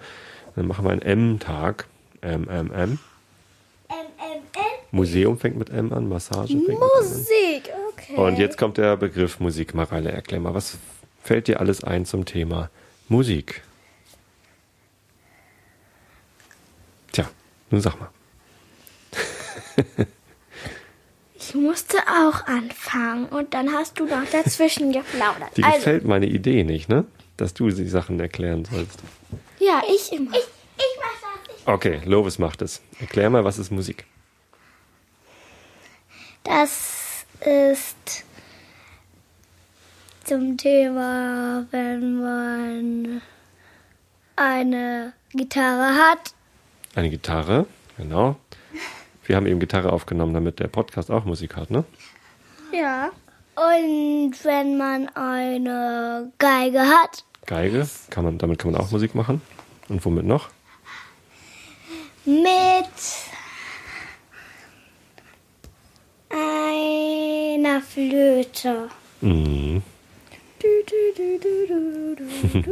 dann 0.56 0.68
machen 0.68 0.86
wir 0.86 0.92
einen 0.92 1.02
M-Tag. 1.02 1.88
M, 2.22 2.48
M, 2.48 2.72
M. 2.72 3.00
Museum 4.92 5.40
fängt 5.40 5.58
mit 5.58 5.72
M 5.72 5.92
an, 5.92 6.08
Massage 6.08 6.54
fängt 6.54 6.68
Musik, 6.68 7.64
mit 7.64 7.70
M 7.70 7.76
an. 7.76 7.94
okay. 7.94 8.16
Und 8.16 8.38
jetzt 8.38 8.58
kommt 8.58 8.78
der 8.78 8.96
Begriff 8.96 9.40
Musik. 9.40 9.74
Mareile, 9.74 10.12
erklär 10.12 10.40
mal, 10.40 10.54
was 10.54 10.78
fällt 11.24 11.48
dir 11.48 11.60
alles 11.60 11.84
ein 11.84 12.06
zum 12.06 12.26
Thema 12.26 12.70
Musik? 13.10 13.64
Tja, 17.12 17.28
nun 17.72 17.82
sag 17.82 18.00
mal. 18.00 18.10
Ich 21.46 21.56
musste 21.56 21.98
auch 22.08 22.46
anfangen 22.48 23.26
und 23.26 23.54
dann 23.54 23.74
hast 23.74 24.00
du 24.00 24.06
noch 24.06 24.24
dazwischen 24.32 24.92
geplaudert. 24.94 25.56
Dir 25.58 25.66
Also, 25.66 25.78
gefällt 25.78 26.06
meine 26.06 26.26
Idee 26.26 26.64
nicht, 26.64 26.88
ne? 26.88 27.06
Dass 27.36 27.54
du 27.54 27.70
die 27.70 27.88
Sachen 27.88 28.20
erklären 28.20 28.64
sollst. 28.66 29.00
ja, 29.60 29.82
ich 29.94 30.14
immer. 30.14 30.32
Ich 30.36 30.44
mach 31.02 31.22
das. 31.48 31.58
Ich 31.58 31.68
Okay, 31.68 32.02
Lovis 32.06 32.40
macht 32.40 32.62
es. 32.62 32.82
Erklär 33.00 33.30
mal, 33.30 33.44
was 33.44 33.58
ist 33.60 33.72
Musik? 33.72 34.06
Das 36.44 37.26
ist 37.42 38.24
zum 40.24 40.58
Thema, 40.58 41.66
wenn 41.72 42.22
man 42.22 43.22
eine 44.38 45.14
Gitarre 45.32 45.96
hat. 45.96 46.34
Eine 46.96 47.10
Gitarre, 47.10 47.66
genau. 47.98 48.38
Wir 49.26 49.36
haben 49.36 49.48
eben 49.48 49.60
Gitarre 49.60 49.94
aufgenommen, 49.94 50.34
damit 50.34 50.60
der 50.60 50.68
Podcast 50.68 51.10
auch 51.10 51.26
Musik 51.26 51.56
hat, 51.56 51.72
ne? 51.72 51.86
Ja. 52.74 53.12
Und 53.56 54.34
wenn 54.44 54.78
man 54.78 55.08
eine 55.10 56.32
Geige 56.40 56.82
hat. 56.82 57.24
Geige, 57.46 57.88
kann 58.10 58.24
man, 58.24 58.38
damit 58.38 58.60
kann 58.60 58.72
man 58.72 58.82
auch 58.82 58.92
Musik 58.92 59.16
machen. 59.16 59.42
Und 59.90 60.04
womit 60.06 60.26
noch? 60.26 60.50
Mit 62.26 62.44
einer 66.30 67.82
Flöte. 67.82 68.90
Mhm. 69.22 69.84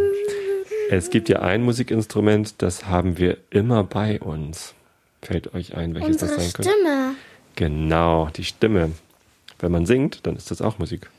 Es 0.89 1.10
gibt 1.10 1.29
ja 1.29 1.39
ein 1.39 1.63
Musikinstrument, 1.63 2.62
das 2.62 2.86
haben 2.86 3.17
wir 3.17 3.38
immer 3.50 3.86
bei 3.86 4.20
uns. 4.20 4.74
Fällt 5.22 5.54
euch 5.54 5.75
ein, 5.75 5.94
welches 5.94 6.22
Unsere 6.22 6.32
das 6.32 6.44
sein 6.44 6.54
könnte? 6.54 6.72
Stimme. 6.72 7.16
Genau, 7.56 8.30
die 8.36 8.44
Stimme. 8.44 8.92
Wenn 9.60 9.72
man 9.72 9.86
singt, 9.86 10.25
dann 10.25 10.36
ist 10.36 10.50
das 10.50 10.62
auch 10.62 10.80
Musik. 10.80 11.10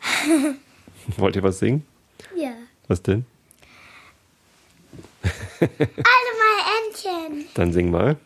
Wollt 1.16 1.36
ihr 1.36 1.42
was 1.42 1.60
singen? 1.60 1.86
Ja. 2.34 2.52
Was 2.88 3.02
denn? 3.02 3.24
Alle 5.60 6.32
meine 6.42 6.64
Entchen. 6.88 7.48
Dann 7.54 7.72
sing 7.72 7.90
mal. 7.90 8.16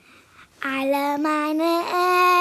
Alle 0.62 1.18
meine 1.18 1.82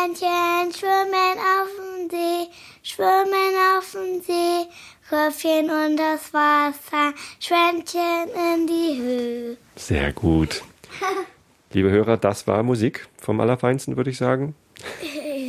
Entchen 0.06 0.74
schwimmen 0.74 1.38
auf 1.38 1.70
dem 1.76 2.10
See, 2.10 2.50
schwimmen 2.84 3.56
auf 3.78 3.92
dem 3.92 4.22
See, 4.22 4.68
Köpfchen 5.10 5.70
und 5.70 5.98
das 5.98 6.34
Wasser, 6.34 7.14
Schwänzchen 7.40 8.30
in 8.54 8.68
die 8.68 9.02
Höhe. 9.02 9.58
Sehr 9.76 10.12
gut. 10.14 10.62
Liebe 11.72 11.92
Hörer, 11.92 12.18
das 12.18 12.48
war 12.48 12.64
Musik 12.64 13.08
vom 13.18 13.40
Allerfeinsten, 13.40 13.96
würde 13.96 14.10
ich 14.10 14.18
sagen. 14.18 14.56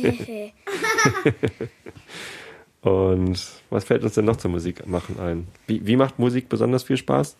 Und 2.81 3.39
was 3.69 3.83
fällt 3.83 4.03
uns 4.03 4.13
denn 4.13 4.25
noch 4.25 4.37
zur 4.37 4.51
Musik 4.51 4.85
machen 4.87 5.19
ein? 5.19 5.47
Wie, 5.67 5.85
wie 5.85 5.95
macht 5.95 6.19
Musik 6.19 6.47
besonders 6.49 6.83
viel 6.83 6.97
Spaß? 6.97 7.37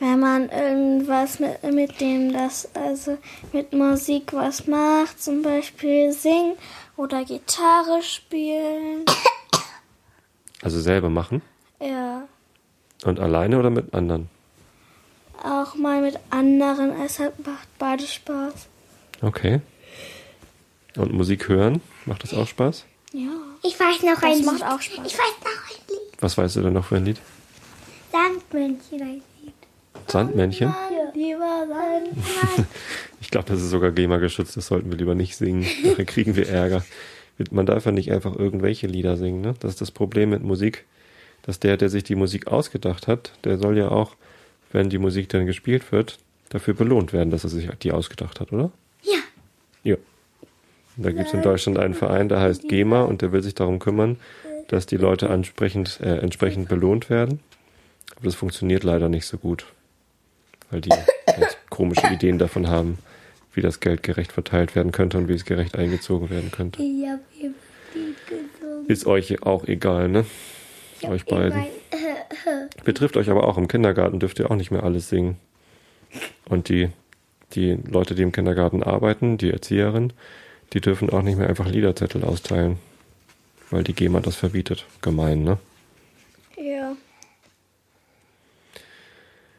Wenn 0.00 0.18
man 0.18 0.48
irgendwas 0.48 1.38
mit, 1.38 1.62
mit 1.72 2.00
dem 2.00 2.32
das, 2.32 2.68
also 2.74 3.18
mit 3.52 3.72
Musik 3.72 4.32
was 4.32 4.66
macht, 4.66 5.22
zum 5.22 5.42
Beispiel 5.42 6.10
singen 6.12 6.54
oder 6.96 7.24
Gitarre 7.24 8.02
spielen. 8.02 9.04
Also 10.60 10.80
selber 10.80 11.08
machen? 11.08 11.40
Ja. 11.80 12.26
Und 13.04 13.20
alleine 13.20 13.58
oder 13.58 13.70
mit 13.70 13.94
anderen? 13.94 14.28
Auch 15.42 15.74
mal 15.74 16.02
mit 16.02 16.18
anderen, 16.30 16.92
es 17.04 17.18
hat, 17.18 17.44
macht 17.46 17.66
beides 17.78 18.14
Spaß. 18.14 18.52
Okay. 19.22 19.60
Und 20.96 21.12
Musik 21.12 21.48
hören? 21.48 21.80
Macht 22.06 22.22
das 22.22 22.34
auch 22.34 22.46
Spaß? 22.46 22.84
Ja. 23.12 23.28
Ich 23.64 23.78
weiß 23.78 24.02
noch 24.02 24.20
Das 24.20 24.24
ein 24.24 24.44
macht 24.44 24.56
Lied. 24.58 24.64
auch 24.64 24.80
Spaß. 24.80 25.06
Ich 25.06 25.18
weiß 25.18 25.34
noch 25.42 25.50
ein 25.50 25.82
Lied. 25.88 25.98
Was 26.20 26.38
weißt 26.38 26.56
du 26.56 26.62
denn 26.62 26.72
noch 26.72 26.84
für 26.84 26.96
ein 26.96 27.04
Lied? 27.04 27.18
Sandmännchen 28.12 29.02
ein 29.02 29.22
Lied. 29.42 29.52
Sandmännchen? 30.08 30.74
Lieber 31.14 31.66
sein. 31.68 32.56
Ich 33.20 33.30
glaube, 33.30 33.48
das 33.48 33.60
ist 33.62 33.70
sogar 33.70 33.90
GEMA 33.92 34.16
geschützt, 34.18 34.56
das 34.56 34.66
sollten 34.66 34.90
wir 34.90 34.98
lieber 34.98 35.14
nicht 35.14 35.36
singen. 35.36 35.66
Nachher 35.84 36.04
kriegen 36.04 36.36
wir 36.36 36.48
Ärger. 36.48 36.84
Man 37.50 37.66
darf 37.66 37.86
ja 37.86 37.92
nicht 37.92 38.10
einfach 38.12 38.36
irgendwelche 38.36 38.86
Lieder 38.86 39.16
singen, 39.16 39.40
ne? 39.40 39.54
Das 39.60 39.70
ist 39.72 39.80
das 39.80 39.90
Problem 39.90 40.30
mit 40.30 40.42
Musik, 40.42 40.84
dass 41.42 41.58
der, 41.60 41.76
der 41.76 41.88
sich 41.88 42.04
die 42.04 42.14
Musik 42.14 42.46
ausgedacht 42.46 43.08
hat, 43.08 43.32
der 43.44 43.58
soll 43.58 43.76
ja 43.78 43.88
auch, 43.90 44.16
wenn 44.72 44.90
die 44.90 44.98
Musik 44.98 45.28
dann 45.28 45.46
gespielt 45.46 45.92
wird, 45.92 46.18
dafür 46.48 46.74
belohnt 46.74 47.12
werden, 47.12 47.30
dass 47.30 47.44
er 47.44 47.50
sich 47.50 47.68
die 47.82 47.92
ausgedacht 47.92 48.40
hat, 48.40 48.52
oder? 48.52 48.70
Ja. 49.02 49.18
Ja. 49.84 49.96
Und 50.96 51.06
da 51.06 51.12
gibt 51.12 51.28
es 51.28 51.34
in 51.34 51.42
Deutschland 51.42 51.78
einen 51.78 51.94
Verein, 51.94 52.28
der 52.28 52.40
heißt 52.40 52.68
GEMA 52.68 53.02
und 53.02 53.22
der 53.22 53.32
will 53.32 53.42
sich 53.42 53.54
darum 53.54 53.78
kümmern, 53.78 54.18
dass 54.68 54.86
die 54.86 54.96
Leute 54.96 55.30
ansprechend, 55.30 56.00
äh, 56.02 56.18
entsprechend 56.18 56.68
belohnt 56.68 57.10
werden. 57.10 57.40
Aber 58.16 58.26
das 58.26 58.34
funktioniert 58.34 58.84
leider 58.84 59.08
nicht 59.08 59.26
so 59.26 59.38
gut, 59.38 59.66
weil 60.70 60.80
die 60.80 60.90
komische 61.70 62.06
Ideen 62.08 62.38
davon 62.38 62.68
haben, 62.68 62.98
wie 63.54 63.62
das 63.62 63.80
Geld 63.80 64.02
gerecht 64.02 64.32
verteilt 64.32 64.76
werden 64.76 64.92
könnte 64.92 65.18
und 65.18 65.28
wie 65.28 65.34
es 65.34 65.44
gerecht 65.44 65.76
eingezogen 65.76 66.30
werden 66.30 66.50
könnte. 66.50 66.82
Ich 66.82 67.06
hab. 67.08 67.20
Ist 68.88 69.06
euch 69.06 69.42
auch 69.42 69.64
egal, 69.66 70.08
ne? 70.08 70.24
Euch 71.02 71.24
beiden. 71.24 71.64
Betrifft 72.84 73.16
euch 73.16 73.30
aber 73.30 73.46
auch. 73.46 73.58
Im 73.58 73.68
Kindergarten 73.68 74.20
dürft 74.20 74.38
ihr 74.38 74.50
auch 74.50 74.56
nicht 74.56 74.70
mehr 74.70 74.82
alles 74.82 75.08
singen. 75.08 75.36
Und 76.48 76.68
die, 76.68 76.90
die 77.52 77.78
Leute, 77.88 78.14
die 78.14 78.22
im 78.22 78.32
Kindergarten 78.32 78.82
arbeiten, 78.82 79.38
die 79.38 79.50
Erzieherin, 79.50 80.12
die 80.72 80.80
dürfen 80.80 81.10
auch 81.10 81.22
nicht 81.22 81.38
mehr 81.38 81.48
einfach 81.48 81.66
Liederzettel 81.66 82.24
austeilen. 82.24 82.78
Weil 83.70 83.84
die 83.84 83.94
GEMA 83.94 84.20
das 84.20 84.36
verbietet. 84.36 84.84
Gemein, 85.00 85.42
ne? 85.44 85.58
Ja. 86.56 86.92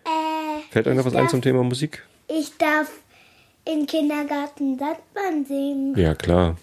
Äh, 0.06 0.62
Fällt 0.72 0.88
euch 0.88 0.96
noch 0.96 1.06
was 1.06 1.16
ein 1.16 1.30
zum 1.30 1.42
Thema 1.42 1.64
Musik? 1.64 2.04
ich 2.28 2.58
darf 2.58 2.90
im 3.66 3.86
Kindergarten 3.86 4.78
Sandmann 4.80 5.46
singen. 5.46 5.96
Ja, 5.98 6.16
klar. 6.16 6.58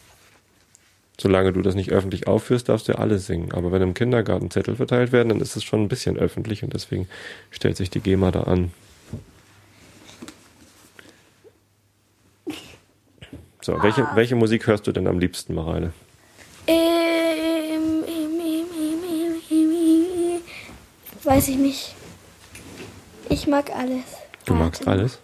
Solange 1.21 1.53
du 1.53 1.61
das 1.61 1.75
nicht 1.75 1.91
öffentlich 1.91 2.27
aufführst, 2.27 2.71
darfst 2.71 2.89
du 2.89 2.93
ja 2.93 2.99
alles 2.99 3.27
singen. 3.27 3.53
Aber 3.53 3.73
wenn 3.73 3.83
im 3.83 3.93
Kindergarten 3.93 4.51
Zettel 4.51 4.77
verteilt 4.77 5.13
werden, 5.13 5.29
dann 5.29 5.43
ist 5.43 5.55
es 5.55 5.63
schon 5.63 5.83
ein 5.83 5.89
bisschen 5.89 6.17
öffentlich 6.17 6.65
und 6.65 6.73
deswegen 6.73 7.09
stellt 7.51 7.77
sich 7.77 7.91
die 7.91 8.01
GEMA 8.01 8.31
da 8.31 8.45
an. 8.45 8.71
So, 13.61 13.83
welche, 13.83 14.09
welche 14.15 14.35
Musik 14.35 14.67
hörst 14.67 14.87
du 14.87 14.93
denn 14.93 15.07
am 15.07 15.19
liebsten, 15.19 15.53
Mareile? 15.53 15.93
Ähm, 16.67 18.03
ähm, 18.09 18.41
ähm. 19.51 20.41
Weiß 21.23 21.49
ich 21.49 21.57
nicht. 21.57 21.95
Ich 23.29 23.47
mag 23.47 23.71
alles. 23.77 24.05
Du 24.47 24.55
magst 24.55 24.87
Warte. 24.87 25.01
alles? 25.01 25.19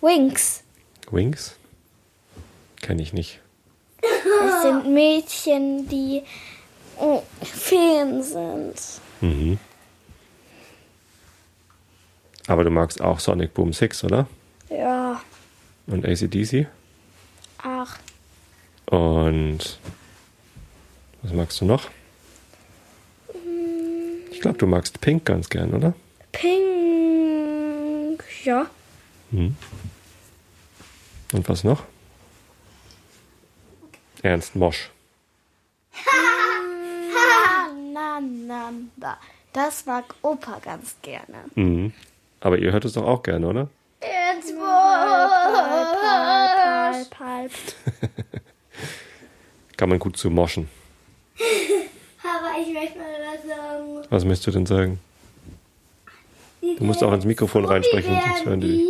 Wings. 0.00 0.62
Wings? 1.10 1.54
Kenne 2.80 3.02
ich 3.02 3.12
nicht. 3.12 3.40
Das 4.40 4.62
sind 4.62 4.92
Mädchen, 4.92 5.88
die 5.88 6.22
oh, 6.98 7.22
Feen 7.42 8.22
sind. 8.22 8.74
Mhm. 9.20 9.58
Aber 12.46 12.64
du 12.64 12.70
magst 12.70 13.00
auch 13.00 13.18
Sonic 13.18 13.54
Boom 13.54 13.72
6, 13.72 14.04
oder? 14.04 14.26
Ja. 14.70 15.20
Und 15.86 16.04
ACDC? 16.04 16.66
Ach. 17.58 17.98
Und 18.86 19.78
was 21.22 21.32
magst 21.32 21.60
du 21.60 21.64
noch? 21.64 21.90
Ich 24.30 24.40
glaube, 24.40 24.58
du 24.58 24.66
magst 24.66 25.00
Pink 25.00 25.24
ganz 25.24 25.48
gern, 25.48 25.74
oder? 25.74 25.94
Pink. 26.30 28.22
Ja. 28.44 28.66
Mhm. 29.30 29.56
Und 31.32 31.48
was 31.48 31.64
noch? 31.64 31.82
Ernst 34.26 34.56
Mosch. 34.56 34.90
Na, 37.92 38.20
na, 38.20 38.72
na. 38.96 39.18
Das 39.52 39.86
mag 39.86 40.16
Opa 40.20 40.58
ganz 40.64 40.96
gerne. 41.00 41.44
Mhm. 41.54 41.92
Aber 42.40 42.58
ihr 42.58 42.72
hört 42.72 42.84
es 42.84 42.94
doch 42.94 43.06
auch 43.06 43.22
gerne, 43.22 43.46
oder? 43.46 43.68
Palp, 44.00 44.42
palp, 47.10 47.10
palp. 47.10 47.52
Kann 49.76 49.90
man 49.90 50.00
gut 50.00 50.16
zu 50.16 50.28
moschen. 50.28 50.68
Aber 52.22 52.60
ich 52.60 52.74
möchte 52.74 52.98
mal 52.98 53.06
was 53.32 53.42
sagen. 53.46 54.06
Was 54.10 54.24
möchtest 54.24 54.48
du 54.48 54.50
denn 54.50 54.66
sagen? 54.66 54.98
Du 56.60 56.82
musst 56.84 57.04
auch 57.04 57.12
ins 57.12 57.24
Mikrofon 57.24 57.64
reinsprechen, 57.64 58.20
sonst 58.26 58.44
hören 58.44 58.60
die. 58.60 58.84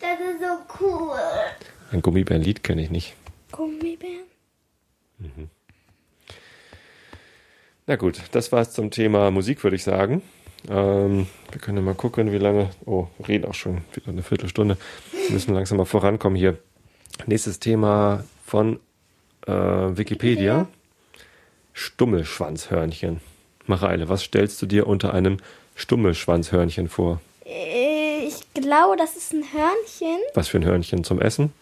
Das 0.00 0.18
ist 0.18 0.40
so 0.40 0.46
cool. 0.80 1.18
Ein 1.92 2.00
Gummibärenlied 2.00 2.64
kenne 2.64 2.80
ich 2.82 2.90
nicht. 2.90 3.14
Gummibären. 5.18 5.50
Na 7.86 7.96
gut, 7.96 8.20
das 8.32 8.52
war's 8.52 8.72
zum 8.72 8.90
Thema 8.90 9.30
Musik, 9.30 9.62
würde 9.64 9.76
ich 9.76 9.84
sagen. 9.84 10.22
Ähm, 10.68 11.26
wir 11.50 11.60
können 11.60 11.78
ja 11.78 11.82
mal 11.82 11.94
gucken, 11.94 12.32
wie 12.32 12.38
lange. 12.38 12.70
Oh, 12.84 13.06
wir 13.18 13.28
reden 13.28 13.46
auch 13.46 13.54
schon 13.54 13.82
wieder 13.94 14.08
eine 14.08 14.22
Viertelstunde. 14.22 14.76
Wir 15.12 15.30
müssen 15.32 15.54
langsam 15.54 15.78
mal 15.78 15.84
vorankommen 15.86 16.36
hier. 16.36 16.58
Nächstes 17.26 17.60
Thema 17.60 18.24
von 18.44 18.78
äh, 19.46 19.52
Wikipedia. 19.52 20.68
Stummelschwanzhörnchen. 21.72 23.20
Mareile, 23.66 24.08
was 24.08 24.22
stellst 24.22 24.60
du 24.60 24.66
dir 24.66 24.86
unter 24.86 25.14
einem 25.14 25.38
Stummelschwanzhörnchen 25.76 26.88
vor? 26.88 27.20
Äh, 27.46 28.26
Ich 28.26 28.42
glaube, 28.52 28.96
das 28.96 29.16
ist 29.16 29.32
ein 29.32 29.44
Hörnchen. 29.52 30.18
Was 30.34 30.48
für 30.48 30.58
ein 30.58 30.64
Hörnchen 30.64 31.04
zum 31.04 31.20
Essen? 31.20 31.52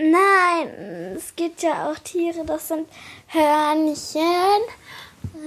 Nein, 0.00 1.14
es 1.16 1.34
gibt 1.36 1.62
ja 1.62 1.90
auch 1.90 1.98
Tiere, 1.98 2.44
das 2.46 2.68
sind 2.68 2.88
Hörnchen. 3.28 4.62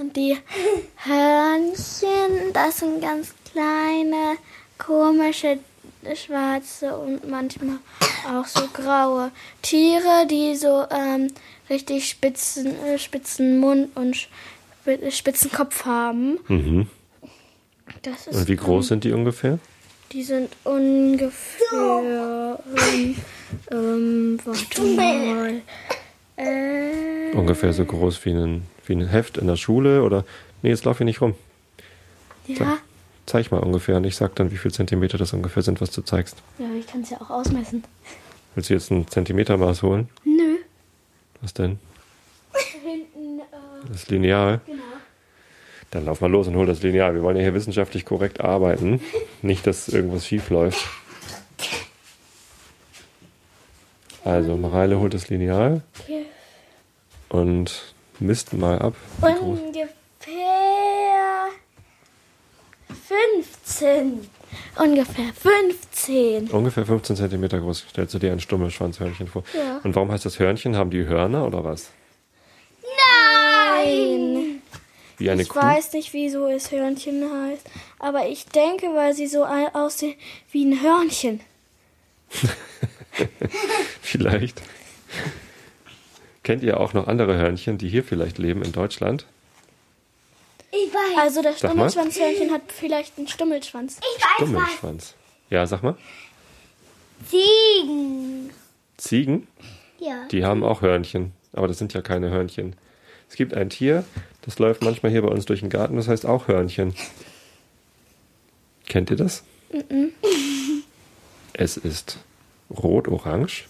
Und 0.00 0.16
die 0.16 0.36
Hörnchen, 1.04 2.52
das 2.52 2.78
sind 2.78 3.00
ganz 3.02 3.34
kleine, 3.50 4.36
komische, 4.78 5.58
schwarze 6.14 6.96
und 6.96 7.28
manchmal 7.28 7.78
auch 8.30 8.46
so 8.46 8.66
graue 8.72 9.30
Tiere, 9.62 10.26
die 10.30 10.54
so 10.54 10.84
ähm, 10.90 11.28
richtig 11.70 12.08
spitzen, 12.08 12.74
äh, 12.84 12.98
spitzen 12.98 13.58
Mund 13.58 13.88
und 13.96 14.14
sp- 14.14 15.10
spitzen 15.10 15.50
Kopf 15.50 15.84
haben. 15.86 16.38
Mhm. 16.48 16.88
Das 18.02 18.26
ist, 18.26 18.36
Und 18.36 18.48
wie 18.48 18.56
groß 18.56 18.88
sind 18.88 19.04
die 19.04 19.12
ungefähr? 19.12 19.58
Die 20.12 20.22
sind 20.22 20.50
ungefähr. 20.64 22.58
Ähm, 23.94 24.38
warte 24.44 24.82
mal. 24.82 25.60
Äh, 26.36 27.36
Ungefähr 27.36 27.72
so 27.72 27.84
groß 27.84 28.24
wie 28.24 28.30
ein, 28.32 28.62
wie 28.86 28.94
ein 28.94 29.06
Heft 29.08 29.38
in 29.38 29.46
der 29.46 29.56
Schule 29.56 30.02
oder. 30.02 30.24
Nee, 30.62 30.70
jetzt 30.70 30.84
lauf 30.84 31.00
ich 31.00 31.04
nicht 31.04 31.20
rum. 31.20 31.34
ja, 32.46 32.78
Zeig 33.26 33.50
mal 33.50 33.58
ungefähr 33.60 33.96
und 33.96 34.04
ich 34.04 34.16
sag 34.16 34.34
dann, 34.34 34.50
wie 34.50 34.56
viel 34.56 34.72
Zentimeter 34.72 35.16
das 35.16 35.32
ungefähr 35.32 35.62
sind, 35.62 35.80
was 35.80 35.90
du 35.90 36.02
zeigst. 36.02 36.36
ja, 36.58 36.66
ich 36.78 36.86
kann 36.86 37.00
es 37.02 37.10
ja 37.10 37.20
auch 37.20 37.30
ausmessen. 37.30 37.84
Willst 38.54 38.70
du 38.70 38.74
jetzt 38.74 38.90
ein 38.90 39.06
Zentimetermaß 39.08 39.82
holen? 39.82 40.08
Nö. 40.24 40.56
Was 41.40 41.54
denn? 41.54 41.78
Hinten, 42.82 43.40
äh, 43.40 43.44
Das 43.92 44.08
Lineal? 44.08 44.60
genau. 44.66 44.82
Dann 45.90 46.04
lauf 46.06 46.20
mal 46.20 46.30
los 46.30 46.48
und 46.48 46.56
hol 46.56 46.66
das 46.66 46.82
Lineal. 46.82 47.14
Wir 47.14 47.22
wollen 47.22 47.36
ja 47.36 47.42
hier 47.42 47.54
wissenschaftlich 47.54 48.04
korrekt 48.04 48.40
arbeiten. 48.40 49.00
Nicht, 49.42 49.66
dass 49.66 49.88
irgendwas 49.88 50.26
schief 50.26 50.50
läuft. 50.50 50.84
Also, 54.24 54.56
Mareile 54.56 54.98
holt 54.98 55.12
das 55.14 55.28
Lineal 55.28 55.82
und 57.28 57.94
misst 58.20 58.52
mal 58.54 58.78
ab. 58.78 58.94
Ungefähr 59.20 59.88
15. 63.06 64.28
Ungefähr 64.78 65.32
15. 65.34 66.50
Ungefähr 66.50 66.86
15 66.86 67.16
Zentimeter 67.16 67.60
groß 67.60 67.86
stellst 67.90 68.14
du 68.14 68.18
dir 68.18 68.32
ein 68.32 68.40
Stummelschwanzhörnchen 68.40 69.26
vor. 69.26 69.44
Ja. 69.52 69.80
Und 69.84 69.94
warum 69.94 70.10
heißt 70.10 70.24
das 70.24 70.38
Hörnchen? 70.38 70.76
Haben 70.76 70.90
die 70.90 71.04
Hörner 71.04 71.46
oder 71.46 71.64
was? 71.64 71.90
Nein. 73.84 74.62
Wie 75.18 75.30
eine 75.30 75.42
Ich 75.42 75.48
Kuh? 75.48 75.60
weiß 75.60 75.92
nicht, 75.92 76.12
wieso 76.12 76.46
es 76.48 76.70
Hörnchen 76.72 77.22
heißt. 77.30 77.66
Aber 77.98 78.26
ich 78.26 78.46
denke, 78.46 78.86
weil 78.94 79.14
sie 79.14 79.26
so 79.26 79.44
aussehen 79.44 80.14
wie 80.50 80.64
ein 80.64 80.80
Hörnchen. 80.82 81.40
Vielleicht. 84.02 84.62
Kennt 86.42 86.62
ihr 86.62 86.78
auch 86.80 86.92
noch 86.92 87.06
andere 87.06 87.36
Hörnchen, 87.36 87.78
die 87.78 87.88
hier 87.88 88.04
vielleicht 88.04 88.36
leben 88.38 88.62
in 88.62 88.72
Deutschland? 88.72 89.26
Ich 90.70 90.92
weiß. 90.92 91.18
Also 91.18 91.42
das. 91.42 91.58
Stummelschwanzhörnchen 91.58 92.50
hat 92.50 92.62
vielleicht 92.68 93.16
einen 93.16 93.28
Stummelschwanz. 93.28 93.98
Ich 93.98 94.22
weiß 94.22 94.30
was. 94.40 94.48
Stummelschwanz. 94.48 95.14
Ja, 95.50 95.66
sag 95.66 95.82
mal. 95.82 95.96
Ziegen. 97.30 98.50
Ziegen, 98.96 99.46
Ja. 99.98 100.26
die 100.30 100.44
haben 100.44 100.62
auch 100.62 100.82
Hörnchen, 100.82 101.32
aber 101.52 101.68
das 101.68 101.78
sind 101.78 101.94
ja 101.94 102.02
keine 102.02 102.30
Hörnchen. 102.30 102.76
Es 103.30 103.36
gibt 103.36 103.54
ein 103.54 103.70
Tier, 103.70 104.04
das 104.42 104.58
läuft 104.58 104.82
manchmal 104.82 105.10
hier 105.12 105.22
bei 105.22 105.28
uns 105.28 105.46
durch 105.46 105.60
den 105.60 105.70
Garten, 105.70 105.96
das 105.96 106.08
heißt 106.08 106.26
auch 106.26 106.48
Hörnchen. 106.48 106.94
Kennt 108.86 109.10
ihr 109.10 109.16
das? 109.16 109.42
Es 111.54 111.76
ist 111.76 112.18
rot-orange, 112.70 113.64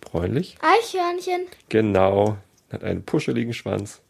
bräunlich. 0.00 0.56
Eichhörnchen. 0.60 1.46
Genau, 1.68 2.36
hat 2.70 2.84
einen 2.84 3.04
puscheligen 3.04 3.54
Schwanz. 3.54 4.00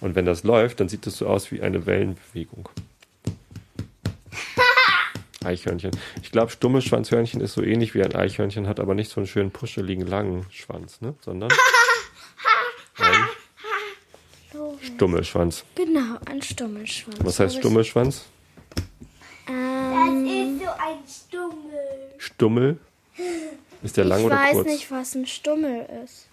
Und 0.00 0.14
wenn 0.14 0.26
das 0.26 0.42
läuft, 0.44 0.80
dann 0.80 0.88
sieht 0.88 1.06
es 1.06 1.16
so 1.18 1.26
aus 1.26 1.50
wie 1.50 1.62
eine 1.62 1.86
Wellenbewegung. 1.86 2.68
Eichhörnchen. 5.44 5.92
Ich 6.22 6.32
glaube, 6.32 6.50
stummes 6.50 6.84
Schwanzhörnchen 6.84 7.40
ist 7.40 7.54
so 7.54 7.62
ähnlich 7.62 7.94
wie 7.94 8.02
ein 8.02 8.14
Eichhörnchen, 8.14 8.66
hat 8.68 8.80
aber 8.80 8.94
nicht 8.94 9.10
so 9.10 9.20
einen 9.20 9.26
schönen 9.26 9.50
puscheligen 9.50 10.06
langen 10.06 10.44
Schwanz, 10.50 11.00
ne? 11.00 11.14
sondern 11.24 11.50
ein 12.98 13.14
Stummelschwanz. 14.82 15.64
Genau, 15.74 16.16
ein 16.26 16.42
Stummelschwanz. 16.42 17.18
Was 17.20 17.40
heißt 17.40 17.56
Stummelschwanz? 17.58 18.24
Ähm, 19.48 20.24
Das 20.26 20.30
ist 20.32 20.60
so 20.60 20.70
ein 20.78 20.98
Stummel. 21.08 22.14
Stummel? 22.18 22.78
Ist 23.86 23.96
der 23.96 24.04
lang 24.04 24.18
ich 24.20 24.26
oder 24.26 24.34
weiß 24.34 24.52
kurz? 24.52 24.66
nicht, 24.66 24.90
was 24.90 25.14
ein 25.14 25.26
Stummel 25.26 25.86
ist. 26.04 26.26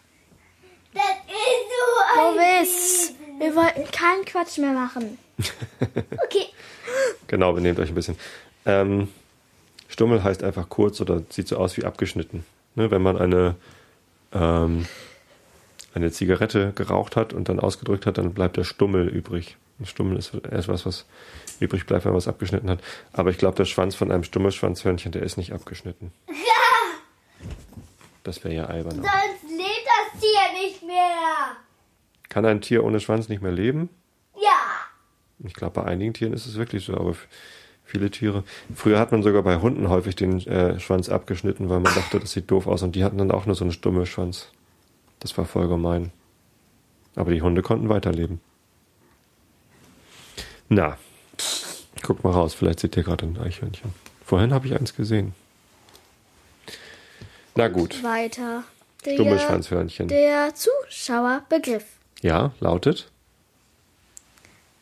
Das 0.94 1.04
ist 1.28 1.70
so 1.70 2.22
ein. 2.22 2.36
Lovis, 2.36 3.14
wir 3.40 3.56
wollten 3.56 3.92
keinen 3.92 4.26
Quatsch 4.26 4.58
mehr 4.58 4.74
machen. 4.74 5.18
Okay. 6.26 6.46
Genau, 7.28 7.54
benehmt 7.54 7.80
euch 7.80 7.90
ein 7.90 7.96
bisschen. 7.96 8.18
Ähm, 8.66 9.10
Stummel 9.88 10.24
heißt 10.24 10.44
einfach 10.44 10.68
kurz 10.70 11.00
oder 11.00 11.22
sieht 11.30 11.48
so 11.48 11.58
aus 11.58 11.78
wie 11.78 11.84
abgeschnitten. 11.84 12.44
Ne, 12.76 12.90
wenn 12.90 13.04
man 13.04 13.18
eine, 13.18 13.56
ähm, 14.34 14.88
eine 15.94 16.12
Zigarette 16.12 16.72
geraucht 16.76 17.16
hat 17.16 17.34
und 17.34 17.50
dann 17.50 17.60
ausgedrückt 17.60 18.08
hat, 18.08 18.18
dann 18.18 18.34
bleibt 18.34 18.58
der 18.58 18.64
Stummel 18.64 19.08
übrig. 19.08 19.58
Ein 19.80 19.86
Stummel 19.86 20.18
ist 20.18 20.34
etwas, 20.34 20.88
was 20.88 21.06
übrig 21.60 21.86
bleibt, 21.86 22.06
wenn 22.06 22.12
man 22.14 22.18
was 22.18 22.28
abgeschnitten 22.28 22.70
hat. 22.70 22.80
Aber 23.12 23.30
ich 23.30 23.38
glaube, 23.38 23.58
der 23.58 23.66
Schwanz 23.66 23.94
von 23.94 24.12
einem 24.12 24.24
Stummelschwanzhörnchen, 24.24 25.12
der 25.12 25.22
ist 25.22 25.38
nicht 25.38 25.54
abgeschnitten. 25.54 26.12
Das 28.24 28.44
wäre 28.44 28.56
ja 28.56 28.66
albern. 28.66 28.96
Sonst 28.96 29.44
lebt 29.50 29.86
das 29.86 30.22
Tier 30.22 30.62
nicht 30.62 30.84
mehr. 30.84 31.58
Kann 32.30 32.46
ein 32.46 32.62
Tier 32.62 32.84
ohne 32.84 33.00
Schwanz 33.00 33.30
nicht 33.30 33.42
mehr 33.42 33.52
leben? 33.52 33.90
Ja. 34.36 34.60
Ich 35.40 35.54
glaube, 35.54 35.82
bei 35.82 35.84
einigen 35.84 36.14
Tieren 36.14 36.34
ist 36.34 36.46
es 36.46 36.56
wirklich 36.56 36.86
so, 36.86 36.96
aber 36.96 37.16
viele 37.84 38.10
Tiere. 38.10 38.44
Früher 38.74 38.98
hat 38.98 39.12
man 39.12 39.24
sogar 39.24 39.44
bei 39.44 39.58
Hunden 39.58 39.90
häufig 39.90 40.16
den 40.16 40.40
äh, 40.48 40.80
Schwanz 40.80 41.10
abgeschnitten, 41.10 41.70
weil 41.70 41.82
man 41.82 41.94
dachte, 41.94 42.20
das 42.20 42.32
sieht 42.32 42.50
doof 42.50 42.66
aus. 42.66 42.82
Und 42.82 42.96
die 42.96 43.04
hatten 43.04 43.18
dann 43.18 43.32
auch 43.32 43.46
nur 43.46 43.56
so 43.56 43.66
einen 43.66 43.74
Stummelschwanz. 43.74 44.50
Das 45.20 45.38
war 45.38 45.46
voll 45.46 45.68
gemein. 45.68 46.12
Aber 47.16 47.32
die 47.32 47.42
Hunde 47.42 47.62
konnten 47.62 47.90
weiterleben. 47.90 48.42
Na, 50.70 50.98
guck 52.02 52.24
mal 52.24 52.32
raus, 52.32 52.54
vielleicht 52.54 52.80
seht 52.80 52.98
ihr 52.98 53.04
gerade 53.04 53.26
ein 53.26 53.38
Eichhörnchen. 53.38 53.94
Vorhin 54.26 54.54
habe 54.54 54.66
ich 54.66 54.74
eins 54.74 54.96
gesehen. 54.96 55.36
Na 57.56 57.68
gut, 57.68 58.04
Weiter. 58.04 58.64
Der, 59.06 59.14
Stummelschwanzhörnchen. 59.14 60.08
der 60.08 60.54
Zuschauerbegriff. 60.56 61.86
Ja, 62.22 62.52
lautet 62.60 63.12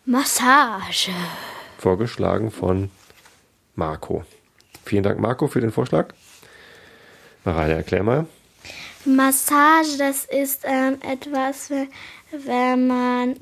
Massage. 0.06 1.12
vorgeschlagen 1.78 2.52
von 2.52 2.92
Marco. 3.76 4.24
Vielen 4.86 5.04
Dank, 5.04 5.20
Marco, 5.20 5.48
für 5.48 5.62
den 5.62 5.72
Vorschlag. 5.72 6.14
Mareile, 7.44 7.76
erklär 7.76 8.04
mal. 8.04 8.26
Massage, 9.06 9.98
das 9.98 10.26
ist 10.26 10.62
ähm, 10.64 11.00
etwas, 11.02 11.70
wenn, 11.72 11.90
wenn 12.32 12.88
man 12.88 13.36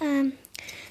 ähm, 0.00 0.32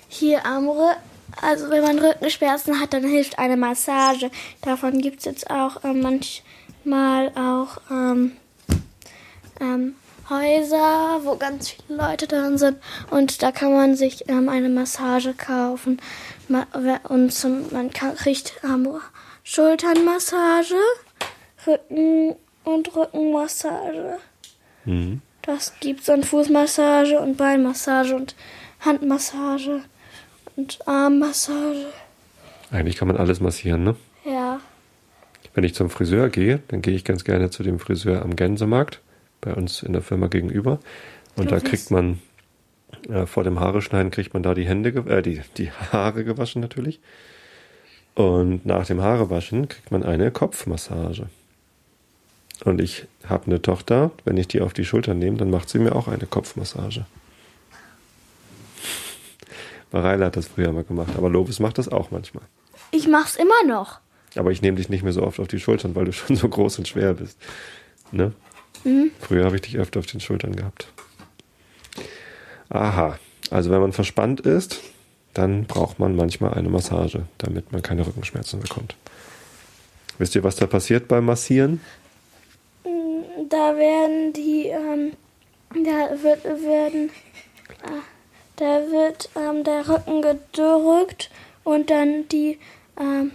hier 0.07 0.45
am 0.45 0.69
Rücken, 0.69 1.01
also 1.41 1.69
wenn 1.69 1.83
man 1.83 1.99
Rückenschmerzen 1.99 2.79
hat, 2.79 2.93
dann 2.93 3.03
hilft 3.03 3.37
eine 3.37 3.57
Massage. 3.57 4.31
Davon 4.61 5.01
gibt 5.01 5.19
es 5.19 5.25
jetzt 5.25 5.49
auch 5.49 5.83
ähm, 5.83 6.21
manchmal 6.83 7.29
auch 7.35 7.77
ähm, 7.91 8.33
ähm, 9.59 9.95
Häuser, 10.29 11.19
wo 11.23 11.35
ganz 11.35 11.69
viele 11.69 12.01
Leute 12.01 12.27
drin 12.27 12.57
sind. 12.57 12.77
Und 13.09 13.41
da 13.41 13.51
kann 13.51 13.73
man 13.73 13.95
sich 13.95 14.29
ähm, 14.29 14.49
eine 14.49 14.69
Massage 14.69 15.33
kaufen. 15.33 15.99
Und 17.07 17.33
zum, 17.33 17.71
man 17.71 17.91
kann, 17.91 18.15
kriegt 18.15 18.59
ähm, 18.63 18.87
Schulternmassage, 19.43 20.75
Rücken 21.65 22.35
und 22.63 22.95
Rückenmassage. 22.95 24.17
Mhm. 24.85 25.21
Das 25.41 25.73
gibt's 25.79 26.05
dann 26.05 26.23
Fußmassage 26.23 27.19
und 27.19 27.37
Beinmassage 27.37 28.15
und 28.15 28.35
Handmassage 28.81 29.81
und 30.55 30.79
Armmassage. 30.87 31.87
Eigentlich 32.71 32.97
kann 32.97 33.07
man 33.07 33.17
alles 33.17 33.39
massieren, 33.39 33.83
ne? 33.83 33.95
Ja. 34.25 34.59
Wenn 35.53 35.63
ich 35.63 35.73
zum 35.73 35.89
Friseur 35.89 36.29
gehe, 36.29 36.61
dann 36.67 36.81
gehe 36.81 36.93
ich 36.93 37.03
ganz 37.03 37.23
gerne 37.23 37.49
zu 37.49 37.63
dem 37.63 37.79
Friseur 37.79 38.21
am 38.21 38.35
Gänsemarkt, 38.35 39.01
bei 39.41 39.53
uns 39.53 39.83
in 39.83 39.93
der 39.93 40.01
Firma 40.01 40.27
gegenüber. 40.27 40.79
Und 41.35 41.51
da 41.51 41.59
kriegt 41.59 41.91
man 41.91 42.19
Äh, 43.07 43.25
vor 43.25 43.43
dem 43.43 43.59
Haare 43.59 43.81
schneiden 43.81 44.11
kriegt 44.11 44.33
man 44.33 44.43
da 44.43 44.53
die 44.53 44.67
Hände, 44.67 44.89
äh, 44.89 45.21
die, 45.21 45.41
die 45.57 45.71
Haare 45.71 46.23
gewaschen 46.23 46.61
natürlich. 46.61 46.99
Und 48.15 48.65
nach 48.65 48.85
dem 48.85 49.01
Haarewaschen 49.01 49.67
kriegt 49.69 49.91
man 49.91 50.03
eine 50.03 50.31
Kopfmassage. 50.31 51.29
Und 52.65 52.81
ich 52.81 53.05
habe 53.25 53.45
eine 53.45 53.61
Tochter, 53.61 54.11
wenn 54.25 54.35
ich 54.35 54.47
die 54.49 54.59
auf 54.59 54.73
die 54.73 54.83
Schulter 54.83 55.13
nehme, 55.13 55.37
dann 55.37 55.49
macht 55.49 55.69
sie 55.69 55.79
mir 55.79 55.95
auch 55.95 56.07
eine 56.09 56.25
Kopfmassage. 56.25 57.05
Mareile 59.91 60.25
hat 60.25 60.35
das 60.35 60.47
früher 60.47 60.71
mal 60.71 60.83
gemacht, 60.83 61.13
aber 61.15 61.29
Lovis 61.29 61.59
macht 61.59 61.77
das 61.77 61.87
auch 61.87 62.11
manchmal. 62.11 62.43
Ich 62.91 63.07
mach's 63.07 63.37
immer 63.37 63.63
noch. 63.65 63.99
Aber 64.35 64.51
ich 64.51 64.61
nehme 64.61 64.77
dich 64.77 64.89
nicht 64.89 65.03
mehr 65.03 65.13
so 65.13 65.23
oft 65.23 65.39
auf 65.39 65.47
die 65.47 65.59
Schultern, 65.59 65.95
weil 65.95 66.05
du 66.05 66.11
schon 66.13 66.35
so 66.35 66.49
groß 66.49 66.79
und 66.79 66.87
schwer 66.87 67.13
bist. 67.13 67.37
Ne? 68.11 68.33
Früher 69.19 69.45
habe 69.45 69.55
ich 69.55 69.61
dich 69.61 69.77
öfter 69.77 69.99
auf 69.99 70.05
den 70.05 70.19
Schultern 70.19 70.55
gehabt. 70.55 70.87
Aha, 72.69 73.17
also 73.49 73.71
wenn 73.71 73.81
man 73.81 73.93
verspannt 73.93 74.41
ist, 74.41 74.79
dann 75.33 75.65
braucht 75.65 75.99
man 75.99 76.15
manchmal 76.15 76.53
eine 76.53 76.69
Massage, 76.69 77.23
damit 77.37 77.71
man 77.71 77.81
keine 77.81 78.05
Rückenschmerzen 78.05 78.59
bekommt. 78.59 78.95
Wisst 80.17 80.35
ihr, 80.35 80.43
was 80.43 80.55
da 80.55 80.67
passiert 80.67 81.07
beim 81.07 81.25
Massieren? 81.25 81.81
Da 83.49 83.75
werden 83.77 84.33
die, 84.33 84.67
ähm, 84.67 85.13
da 85.73 86.11
wird, 86.21 86.43
werden, 86.43 87.09
äh, 87.83 88.01
da 88.57 88.81
wird 88.91 89.29
ähm, 89.35 89.63
der 89.63 89.87
Rücken 89.87 90.21
gedrückt 90.21 91.31
und 91.63 91.89
dann 91.89 92.27
die, 92.27 92.59
ähm, 92.99 93.31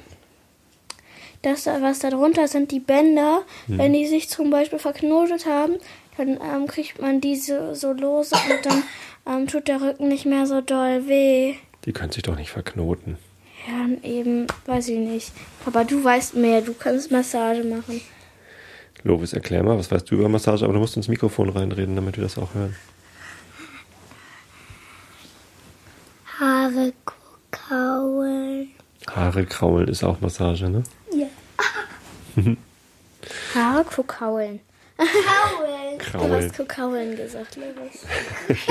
das, 1.45 1.67
was 1.67 1.99
da 2.01 2.11
drunter 2.11 2.49
sind, 2.49 2.71
die 2.71 2.81
Bänder, 2.81 3.43
wenn 3.67 3.93
die 3.93 4.07
sich 4.07 4.29
zum 4.29 4.51
Beispiel 4.51 4.79
verknotet 4.79 5.47
haben, 5.47 5.75
dann 6.17 6.39
ähm, 6.41 6.67
kriegt 6.67 7.01
man 7.01 7.21
diese 7.21 7.75
so 7.75 7.93
lose 7.93 8.35
und 8.35 8.67
dann 8.67 8.83
ähm, 9.27 9.47
tut 9.47 9.69
der 9.69 9.81
Rücken 9.81 10.09
nicht 10.09 10.27
mehr 10.27 10.47
so 10.47 10.61
doll 10.61 11.09
weh. 11.09 11.55
Die 11.85 11.93
können 11.93 12.13
sich 12.13 12.23
doch 12.23 12.37
nicht 12.37 12.51
verknoten. 12.51 13.19
Ja, 13.67 13.79
dann 13.79 14.03
eben, 14.03 14.47
weiß 14.67 14.89
ich 14.89 14.99
nicht. 14.99 15.33
Aber 15.67 15.85
du 15.85 16.03
weißt 16.03 16.37
mehr, 16.37 16.61
du 16.61 16.75
kannst 16.75 17.11
Massage 17.11 17.65
machen. 17.65 18.01
Lovis, 19.03 19.33
erklär 19.33 19.63
mal, 19.63 19.79
was 19.79 19.91
weißt 19.91 20.11
du 20.11 20.15
über 20.15 20.29
Massage? 20.29 20.65
Aber 20.65 20.73
du 20.73 20.81
musst 20.81 20.97
ins 20.97 21.09
Mikrofon 21.09 21.51
reinreden, 21.51 21.95
damit 21.95 22.17
wir 22.17 22.25
das 22.25 22.39
auch 22.39 22.55
hören. 22.55 22.75
Haare 26.41 26.93
kauen. 27.51 28.71
Haare 29.11 29.45
kraulen 29.45 29.89
ist 29.89 30.03
auch 30.05 30.21
Massage, 30.21 30.69
ne? 30.69 30.83
Ja. 32.37 32.57
Haare 33.55 33.85
kokaulen. 33.85 34.61
Kauen. 34.97 35.09
Du 35.99 36.05
Kraulen. 36.05 36.33
hast 36.45 36.57
kokaulen 36.57 37.17
gesagt, 37.17 37.57
Lovis. 37.57 38.05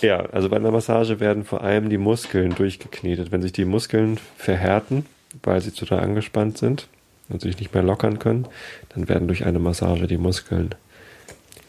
Ja, 0.00 0.20
also 0.32 0.48
bei 0.48 0.56
einer 0.56 0.70
Massage 0.70 1.20
werden 1.20 1.44
vor 1.44 1.62
allem 1.62 1.90
die 1.90 1.98
Muskeln 1.98 2.54
durchgeknetet. 2.54 3.32
Wenn 3.32 3.42
sich 3.42 3.52
die 3.52 3.66
Muskeln 3.66 4.18
verhärten, 4.38 5.04
weil 5.42 5.60
sie 5.60 5.72
total 5.72 6.00
angespannt 6.00 6.56
sind 6.56 6.88
und 7.28 7.42
sich 7.42 7.58
nicht 7.58 7.74
mehr 7.74 7.82
lockern 7.82 8.18
können, 8.18 8.46
dann 8.94 9.08
werden 9.10 9.28
durch 9.28 9.44
eine 9.44 9.58
Massage 9.58 10.06
die 10.06 10.16
Muskeln 10.16 10.74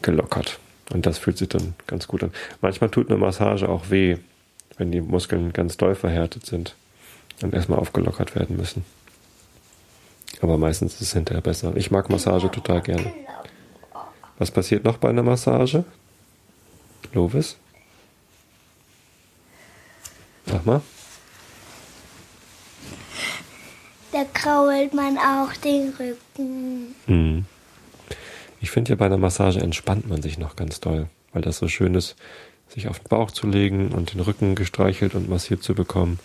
gelockert. 0.00 0.58
Und 0.92 1.04
das 1.04 1.18
fühlt 1.18 1.36
sich 1.36 1.48
dann 1.48 1.74
ganz 1.86 2.08
gut 2.08 2.22
an. 2.22 2.32
Manchmal 2.62 2.88
tut 2.90 3.10
eine 3.10 3.18
Massage 3.18 3.68
auch 3.68 3.90
weh, 3.90 4.16
wenn 4.78 4.90
die 4.90 5.02
Muskeln 5.02 5.52
ganz 5.52 5.76
doll 5.76 5.94
verhärtet 5.94 6.46
sind 6.46 6.74
und 7.42 7.52
erstmal 7.52 7.78
aufgelockert 7.78 8.34
werden 8.34 8.56
müssen. 8.56 8.82
Aber 10.42 10.58
meistens 10.58 10.94
ist 10.94 11.00
es 11.02 11.12
hinterher 11.12 11.40
besser. 11.40 11.74
Ich 11.76 11.90
mag 11.90 12.10
Massage 12.10 12.50
total 12.50 12.82
gerne. 12.82 13.12
Was 14.38 14.50
passiert 14.50 14.84
noch 14.84 14.98
bei 14.98 15.08
einer 15.08 15.22
Massage? 15.22 15.84
Lovis? 17.12 17.56
Sag 20.46 20.66
mal. 20.66 20.82
Da 24.10 24.24
krault 24.34 24.92
man 24.92 25.16
auch 25.16 25.52
den 25.64 25.94
Rücken. 25.98 26.94
Mhm. 27.06 27.46
Ich 28.60 28.70
finde 28.70 28.90
ja 28.90 28.96
bei 28.96 29.06
einer 29.06 29.18
Massage 29.18 29.60
entspannt 29.60 30.08
man 30.08 30.22
sich 30.22 30.38
noch 30.38 30.56
ganz 30.56 30.80
doll, 30.80 31.08
weil 31.32 31.42
das 31.42 31.58
so 31.58 31.68
schön 31.68 31.94
ist, 31.94 32.16
sich 32.68 32.88
auf 32.88 32.98
den 32.98 33.08
Bauch 33.08 33.30
zu 33.30 33.46
legen 33.46 33.92
und 33.92 34.12
den 34.12 34.20
Rücken 34.20 34.56
gestreichelt 34.56 35.14
und 35.14 35.28
massiert 35.28 35.62
zu 35.62 35.74
bekommen. 35.74 36.18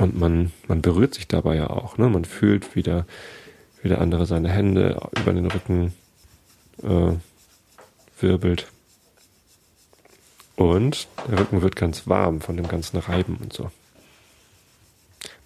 Und 0.00 0.18
man, 0.18 0.50
man 0.66 0.80
berührt 0.80 1.14
sich 1.14 1.28
dabei 1.28 1.56
ja 1.56 1.68
auch. 1.68 1.98
Ne? 1.98 2.08
Man 2.08 2.24
fühlt, 2.24 2.74
wie 2.74 2.82
der, 2.82 3.04
wie 3.82 3.88
der 3.88 4.00
andere 4.00 4.24
seine 4.24 4.48
Hände 4.48 4.98
über 5.20 5.32
den 5.32 5.46
Rücken 5.46 5.92
äh, 6.82 7.12
wirbelt. 8.18 8.66
Und 10.56 11.06
der 11.28 11.38
Rücken 11.38 11.60
wird 11.60 11.76
ganz 11.76 12.08
warm 12.08 12.40
von 12.40 12.56
dem 12.56 12.66
ganzen 12.66 12.96
Reiben 12.96 13.38
und 13.42 13.52
so. 13.52 13.70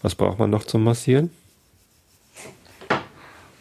Was 0.02 0.14
braucht 0.14 0.38
man 0.38 0.50
noch 0.50 0.64
zum 0.64 0.84
Massieren? 0.84 1.30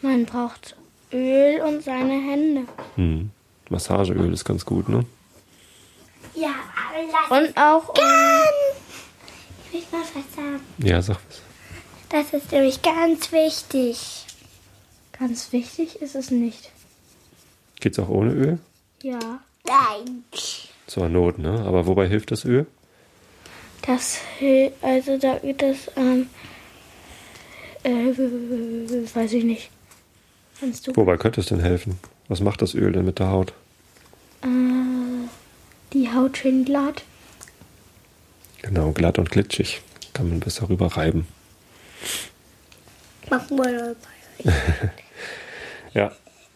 Man 0.00 0.26
braucht 0.26 0.76
Öl 1.12 1.60
und 1.60 1.82
seine 1.82 2.12
Hände. 2.12 2.66
Hm. 2.94 3.30
Massageöl 3.68 4.32
ist 4.32 4.44
ganz 4.44 4.64
gut, 4.64 4.88
ne? 4.88 5.04
Ja, 6.34 6.54
Und 7.30 7.56
auch 7.56 7.88
um, 7.88 8.73
ich 9.78 9.90
mal 9.92 10.00
was 10.00 10.34
sagen. 10.36 10.60
Ja, 10.78 11.00
sag 11.02 11.18
was. 11.28 11.40
Das 12.10 12.32
ist 12.32 12.52
nämlich 12.52 12.80
ganz 12.82 13.32
wichtig. 13.32 14.24
ganz 15.18 15.52
wichtig 15.52 16.00
ist 16.02 16.14
es 16.14 16.30
nicht. 16.30 16.70
Geht's 17.80 17.98
auch 17.98 18.08
ohne 18.08 18.32
Öl? 18.32 18.58
Ja. 19.02 19.18
Nein. 19.66 20.24
Zur 20.86 21.08
Not, 21.08 21.38
ne? 21.38 21.62
Aber 21.66 21.86
wobei 21.86 22.06
hilft 22.08 22.30
das 22.30 22.44
Öl? 22.44 22.66
Das 23.86 24.18
hil- 24.38 24.72
also 24.82 25.18
da 25.18 25.38
das 25.58 25.90
ähm 25.96 26.28
äh, 27.82 27.90
weiß 29.14 29.32
ich 29.34 29.44
nicht. 29.44 29.70
Kannst 30.60 30.86
du 30.86 30.96
Wobei 30.96 31.16
könnte 31.16 31.40
es 31.40 31.46
denn 31.46 31.60
helfen? 31.60 31.98
Was 32.28 32.40
macht 32.40 32.62
das 32.62 32.74
Öl 32.74 32.92
denn 32.92 33.04
mit 33.04 33.18
der 33.18 33.28
Haut? 33.30 33.52
äh, 34.42 34.46
die 35.92 36.10
Haut 36.12 36.38
schön 36.38 36.64
glatt? 36.64 37.02
Genau, 38.64 38.92
glatt 38.92 39.18
und 39.18 39.30
glitschig. 39.30 39.82
Kann 40.14 40.30
man 40.30 40.40
besser 40.40 40.70
rüber 40.70 40.86
reiben. 40.86 41.28
Mach 43.28 43.50
mal 43.50 43.96
dabei. 44.42 44.56
Ja. 45.92 46.10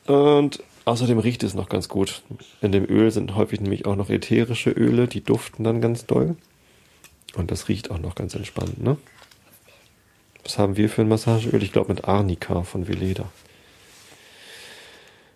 Und 0.07 0.65
außerdem 0.85 1.21
riecht 1.21 1.45
es 1.45 1.55
noch 1.55 1.69
ganz 1.69 1.89
gut. 1.89 2.23
In 2.61 2.73
dem 2.73 2.85
Öl 2.87 3.13
sind 3.13 3.37
häufig 3.37 3.61
nämlich 3.61 3.87
auch 3.87 3.95
noch 3.95 4.11
ätherische 4.11 4.71
Öle, 4.71 5.07
die 5.07 5.23
duften 5.23 5.63
dann 5.63 5.81
ganz 5.81 6.07
doll. 6.07 6.35
Und 7.37 7.53
das 7.53 7.69
riecht 7.69 7.93
auch 7.93 7.99
noch 7.99 8.17
ganz 8.17 8.35
entspannt, 8.35 8.83
ne? 8.83 8.97
Was 10.43 10.59
haben 10.59 10.77
wir 10.77 10.89
für 10.89 11.03
ein 11.03 11.09
Massageöl? 11.09 11.63
Ich 11.63 11.73
glaube 11.73 11.93
mit 11.93 12.07
Arnika 12.07 12.63
von 12.65 12.89
Veleda. 12.89 13.31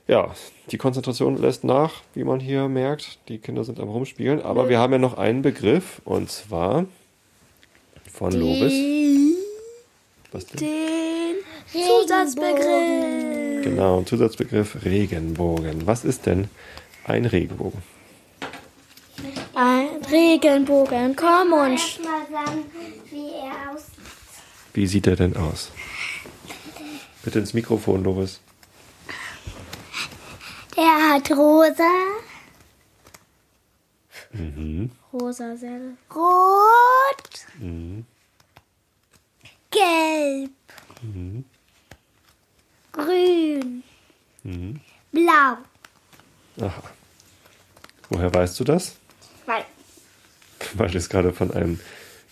Ja, 0.08 0.34
die 0.70 0.78
Konzentration 0.78 1.36
lässt 1.40 1.64
nach, 1.64 2.02
wie 2.14 2.24
man 2.24 2.40
hier 2.40 2.68
merkt. 2.68 3.18
Die 3.28 3.38
Kinder 3.38 3.64
sind 3.64 3.78
am 3.78 3.88
Rumspielen. 3.88 4.42
Aber 4.42 4.68
wir 4.68 4.78
haben 4.78 4.92
ja 4.92 4.98
noch 4.98 5.16
einen 5.16 5.42
Begriff, 5.42 6.02
und 6.04 6.30
zwar 6.30 6.86
von 8.12 8.32
Lovis. 8.32 8.72
Was 10.32 10.46
denn? 10.46 10.60
Den. 10.60 11.22
Zusatzbegriff. 11.72 13.64
Genau, 13.64 14.02
Zusatzbegriff 14.02 14.84
Regenbogen. 14.84 15.86
Was 15.86 16.04
ist 16.04 16.26
denn 16.26 16.50
ein 17.04 17.24
Regenbogen? 17.24 17.82
Ein 19.54 19.88
Regenbogen, 20.10 21.16
komm 21.16 21.52
und 21.52 21.78
sagen, 21.78 22.64
wie 23.10 23.30
er 23.30 23.72
aussieht. 23.72 23.94
Wie 24.74 24.86
sieht 24.86 25.06
er 25.06 25.16
denn 25.16 25.36
aus? 25.36 25.70
Bitte 27.22 27.38
ins 27.38 27.54
Mikrofon, 27.54 28.04
Lovis. 28.04 28.40
Der 30.76 31.10
hat 31.14 31.30
rosa, 31.30 31.92
rosa 35.12 35.56
Selle. 35.56 35.96
rot, 36.14 37.46
Mhm. 37.58 38.04
gelb, 39.70 40.50
grün, 42.92 43.82
blau. 45.12 45.56
Aha. 46.60 46.82
Woher 48.08 48.32
weißt 48.34 48.58
du 48.60 48.64
das? 48.64 48.96
Nein. 49.46 49.64
Weil 50.74 50.90
du 50.90 50.98
es 50.98 51.08
gerade 51.08 51.32
von 51.32 51.50
einem 51.52 51.80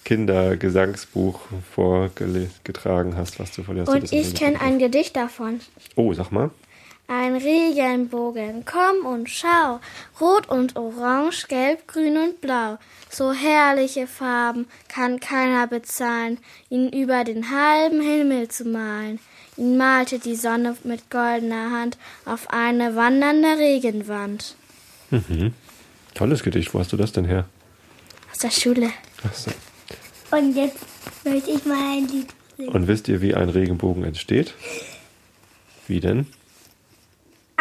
Kindergesangsbuch 0.05 1.41
vorgetragen 1.75 3.17
hast, 3.17 3.39
was 3.39 3.53
du 3.53 3.63
von 3.63 3.77
der 3.77 3.87
Und 3.89 4.13
ich 4.13 4.35
kenne 4.35 4.61
ein 4.61 4.79
Gedicht 4.79 5.17
davon. 5.17 5.61
Oh, 5.97 6.13
sag 6.15 6.31
mal. 6.33 6.51
Ein 7.13 7.35
Regenbogen, 7.35 8.65
komm 8.65 9.05
und 9.05 9.29
schau. 9.29 9.81
Rot 10.21 10.49
und 10.49 10.77
orange, 10.77 11.49
gelb, 11.49 11.89
grün 11.89 12.17
und 12.17 12.41
blau. 12.41 12.79
So 13.11 13.33
herrliche 13.33 14.07
Farben 14.07 14.69
kann 14.87 15.19
keiner 15.19 15.67
bezahlen, 15.67 16.39
ihn 16.69 16.89
über 16.89 17.25
den 17.25 17.51
halben 17.51 18.01
Himmel 18.01 18.47
zu 18.47 18.65
malen. 18.65 19.19
Ihn 19.57 19.77
malte 19.77 20.21
die 20.21 20.37
Sonne 20.37 20.77
mit 20.85 21.11
goldener 21.11 21.73
Hand 21.73 21.99
auf 22.27 22.49
eine 22.51 22.95
wandernde 22.95 23.59
Regenwand. 23.59 24.55
Tolles 26.15 26.45
Gedicht. 26.45 26.73
Wo 26.73 26.79
hast 26.79 26.93
du 26.93 26.97
das 26.97 27.11
denn 27.11 27.25
her? 27.25 27.47
Aus 28.31 28.39
der 28.39 28.53
Schule. 28.53 28.93
Ach 29.27 29.35
so. 29.35 29.51
Und 30.31 30.55
jetzt 30.55 30.79
möchte 31.25 31.51
ich 31.51 31.65
mal 31.65 31.97
ein 31.97 32.07
Lied 32.07 32.29
singen. 32.57 32.69
Und 32.69 32.87
wisst 32.87 33.09
ihr, 33.09 33.21
wie 33.21 33.35
ein 33.35 33.49
Regenbogen 33.49 34.05
entsteht? 34.05 34.55
Wie 35.89 35.99
denn? 35.99 36.29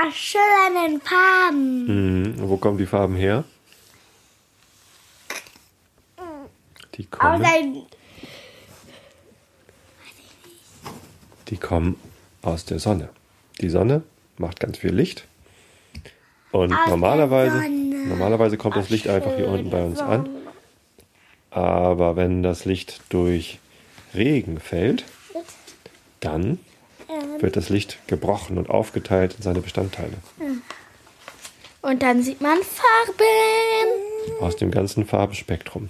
Aus 0.02 0.16
schillernden 0.16 1.02
Farben. 1.02 1.88
Hm, 1.88 2.50
wo 2.50 2.58
kommen 2.58 2.78
die 2.78 2.86
Farben 2.86 3.16
her? 3.16 3.44
Die 6.96 7.08
Aus 7.12 7.20
kommen, 7.20 7.46
ein 7.46 7.84
die 11.50 11.58
kommen 11.58 11.96
aus 12.42 12.66
der 12.66 12.80
Sonne. 12.80 13.10
Die 13.62 13.70
Sonne 13.70 14.04
macht 14.38 14.60
ganz 14.60 14.78
viel 14.78 14.94
Licht. 14.94 15.26
Und 16.52 16.74
Aus 16.74 16.90
normalerweise, 16.90 17.62
Sonne. 17.62 18.06
normalerweise 18.08 18.58
kommt 18.58 18.76
das 18.76 18.90
Licht 18.90 19.08
einfach 19.08 19.36
hier 19.36 19.48
unten 19.48 19.70
bei 19.70 19.84
uns 19.84 20.00
an. 20.00 20.30
Aber 21.52 22.16
wenn 22.16 22.44
das 22.44 22.66
Licht 22.66 23.02
durch 23.10 23.60
Regen 24.14 24.60
fällt, 24.60 25.04
dann 26.20 26.60
wird 27.42 27.56
das 27.56 27.70
Licht 27.70 27.98
gebrochen 28.08 28.58
und 28.58 28.70
aufgeteilt 28.70 29.36
in 29.38 29.44
seine 29.44 29.62
Bestandteile. 29.62 30.14
Und 31.82 32.02
dann 32.04 32.22
sieht 32.24 32.42
man 32.42 32.58
Farben. 32.64 34.42
Aus 34.42 34.56
dem 34.58 34.72
ganzen 34.72 35.06
Farbenspektrum. 35.06 35.90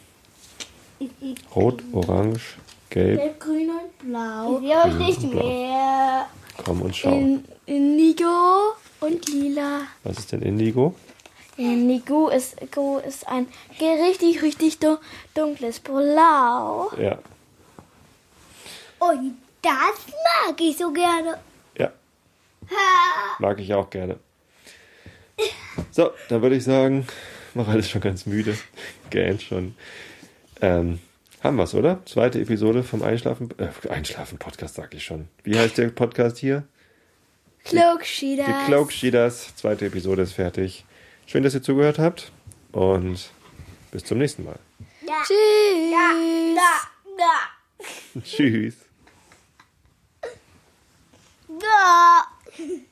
Rot, 1.55 1.81
Orange, 1.93 2.57
Gelb. 2.89 3.19
Gelb, 3.19 3.39
grün 3.39 3.69
und 3.71 4.07
blau. 4.09 4.59
Ich 4.59 4.67
sehe 4.67 4.77
euch 4.83 5.19
nicht 5.19 5.33
mehr. 5.33 6.27
Komm 6.63 6.81
und 6.81 6.95
schau. 6.95 7.11
In, 7.11 7.45
Indigo 7.65 8.73
und 8.99 9.27
lila. 9.29 9.81
Was 10.03 10.19
ist 10.19 10.31
denn 10.31 10.41
Indigo? 10.41 10.93
Indigo 11.57 12.29
ist, 12.29 12.55
ist 13.07 13.27
ein 13.27 13.47
richtig, 13.79 14.41
richtig 14.41 14.79
dun- 14.79 14.97
dunkles 15.33 15.79
Blau. 15.79 16.91
Ja. 16.97 17.17
Und 18.99 19.37
das 19.61 20.05
mag 20.45 20.59
ich 20.59 20.77
so 20.77 20.91
gerne. 20.91 21.37
Ja. 21.77 21.91
Mag 23.39 23.59
ich 23.59 23.73
auch 23.73 23.89
gerne. 23.89 24.19
So, 25.91 26.11
dann 26.27 26.41
würde 26.41 26.55
ich 26.57 26.63
sagen, 26.63 27.07
Mareile 27.53 27.79
ist 27.79 27.89
schon 27.89 28.01
ganz 28.01 28.25
müde. 28.25 28.57
Gähnt 29.09 29.41
schon. 29.41 29.75
Ähm, 30.61 30.99
haben 31.41 31.55
wir's, 31.55 31.73
oder? 31.73 32.05
Zweite 32.05 32.39
Episode 32.41 32.83
vom 32.83 33.01
Einschlafen, 33.01 33.49
äh, 33.57 33.69
Einschlafen-Podcast, 33.89 34.75
sag 34.75 34.93
ich 34.93 35.05
schon. 35.05 35.29
Wie 35.43 35.57
heißt 35.57 35.77
der 35.77 35.89
Podcast 35.89 36.37
hier? 36.37 36.63
Cloaksheeders. 37.63 38.45
Die 38.45 38.65
Cloak 38.65 38.91
Sheeders. 38.91 39.55
Zweite 39.55 39.85
Episode 39.85 40.23
ist 40.23 40.33
fertig. 40.33 40.85
Schön, 41.25 41.43
dass 41.43 41.53
ihr 41.53 41.61
zugehört 41.61 41.99
habt 41.99 42.31
und 42.71 43.29
bis 43.91 44.03
zum 44.03 44.17
nächsten 44.17 44.43
Mal. 44.43 44.59
Ja. 45.07 45.23
Tschüss. 45.25 46.55
Da, 46.55 46.87
da, 47.17 48.21
Tschüss. 48.23 48.88
Da. 51.59 52.88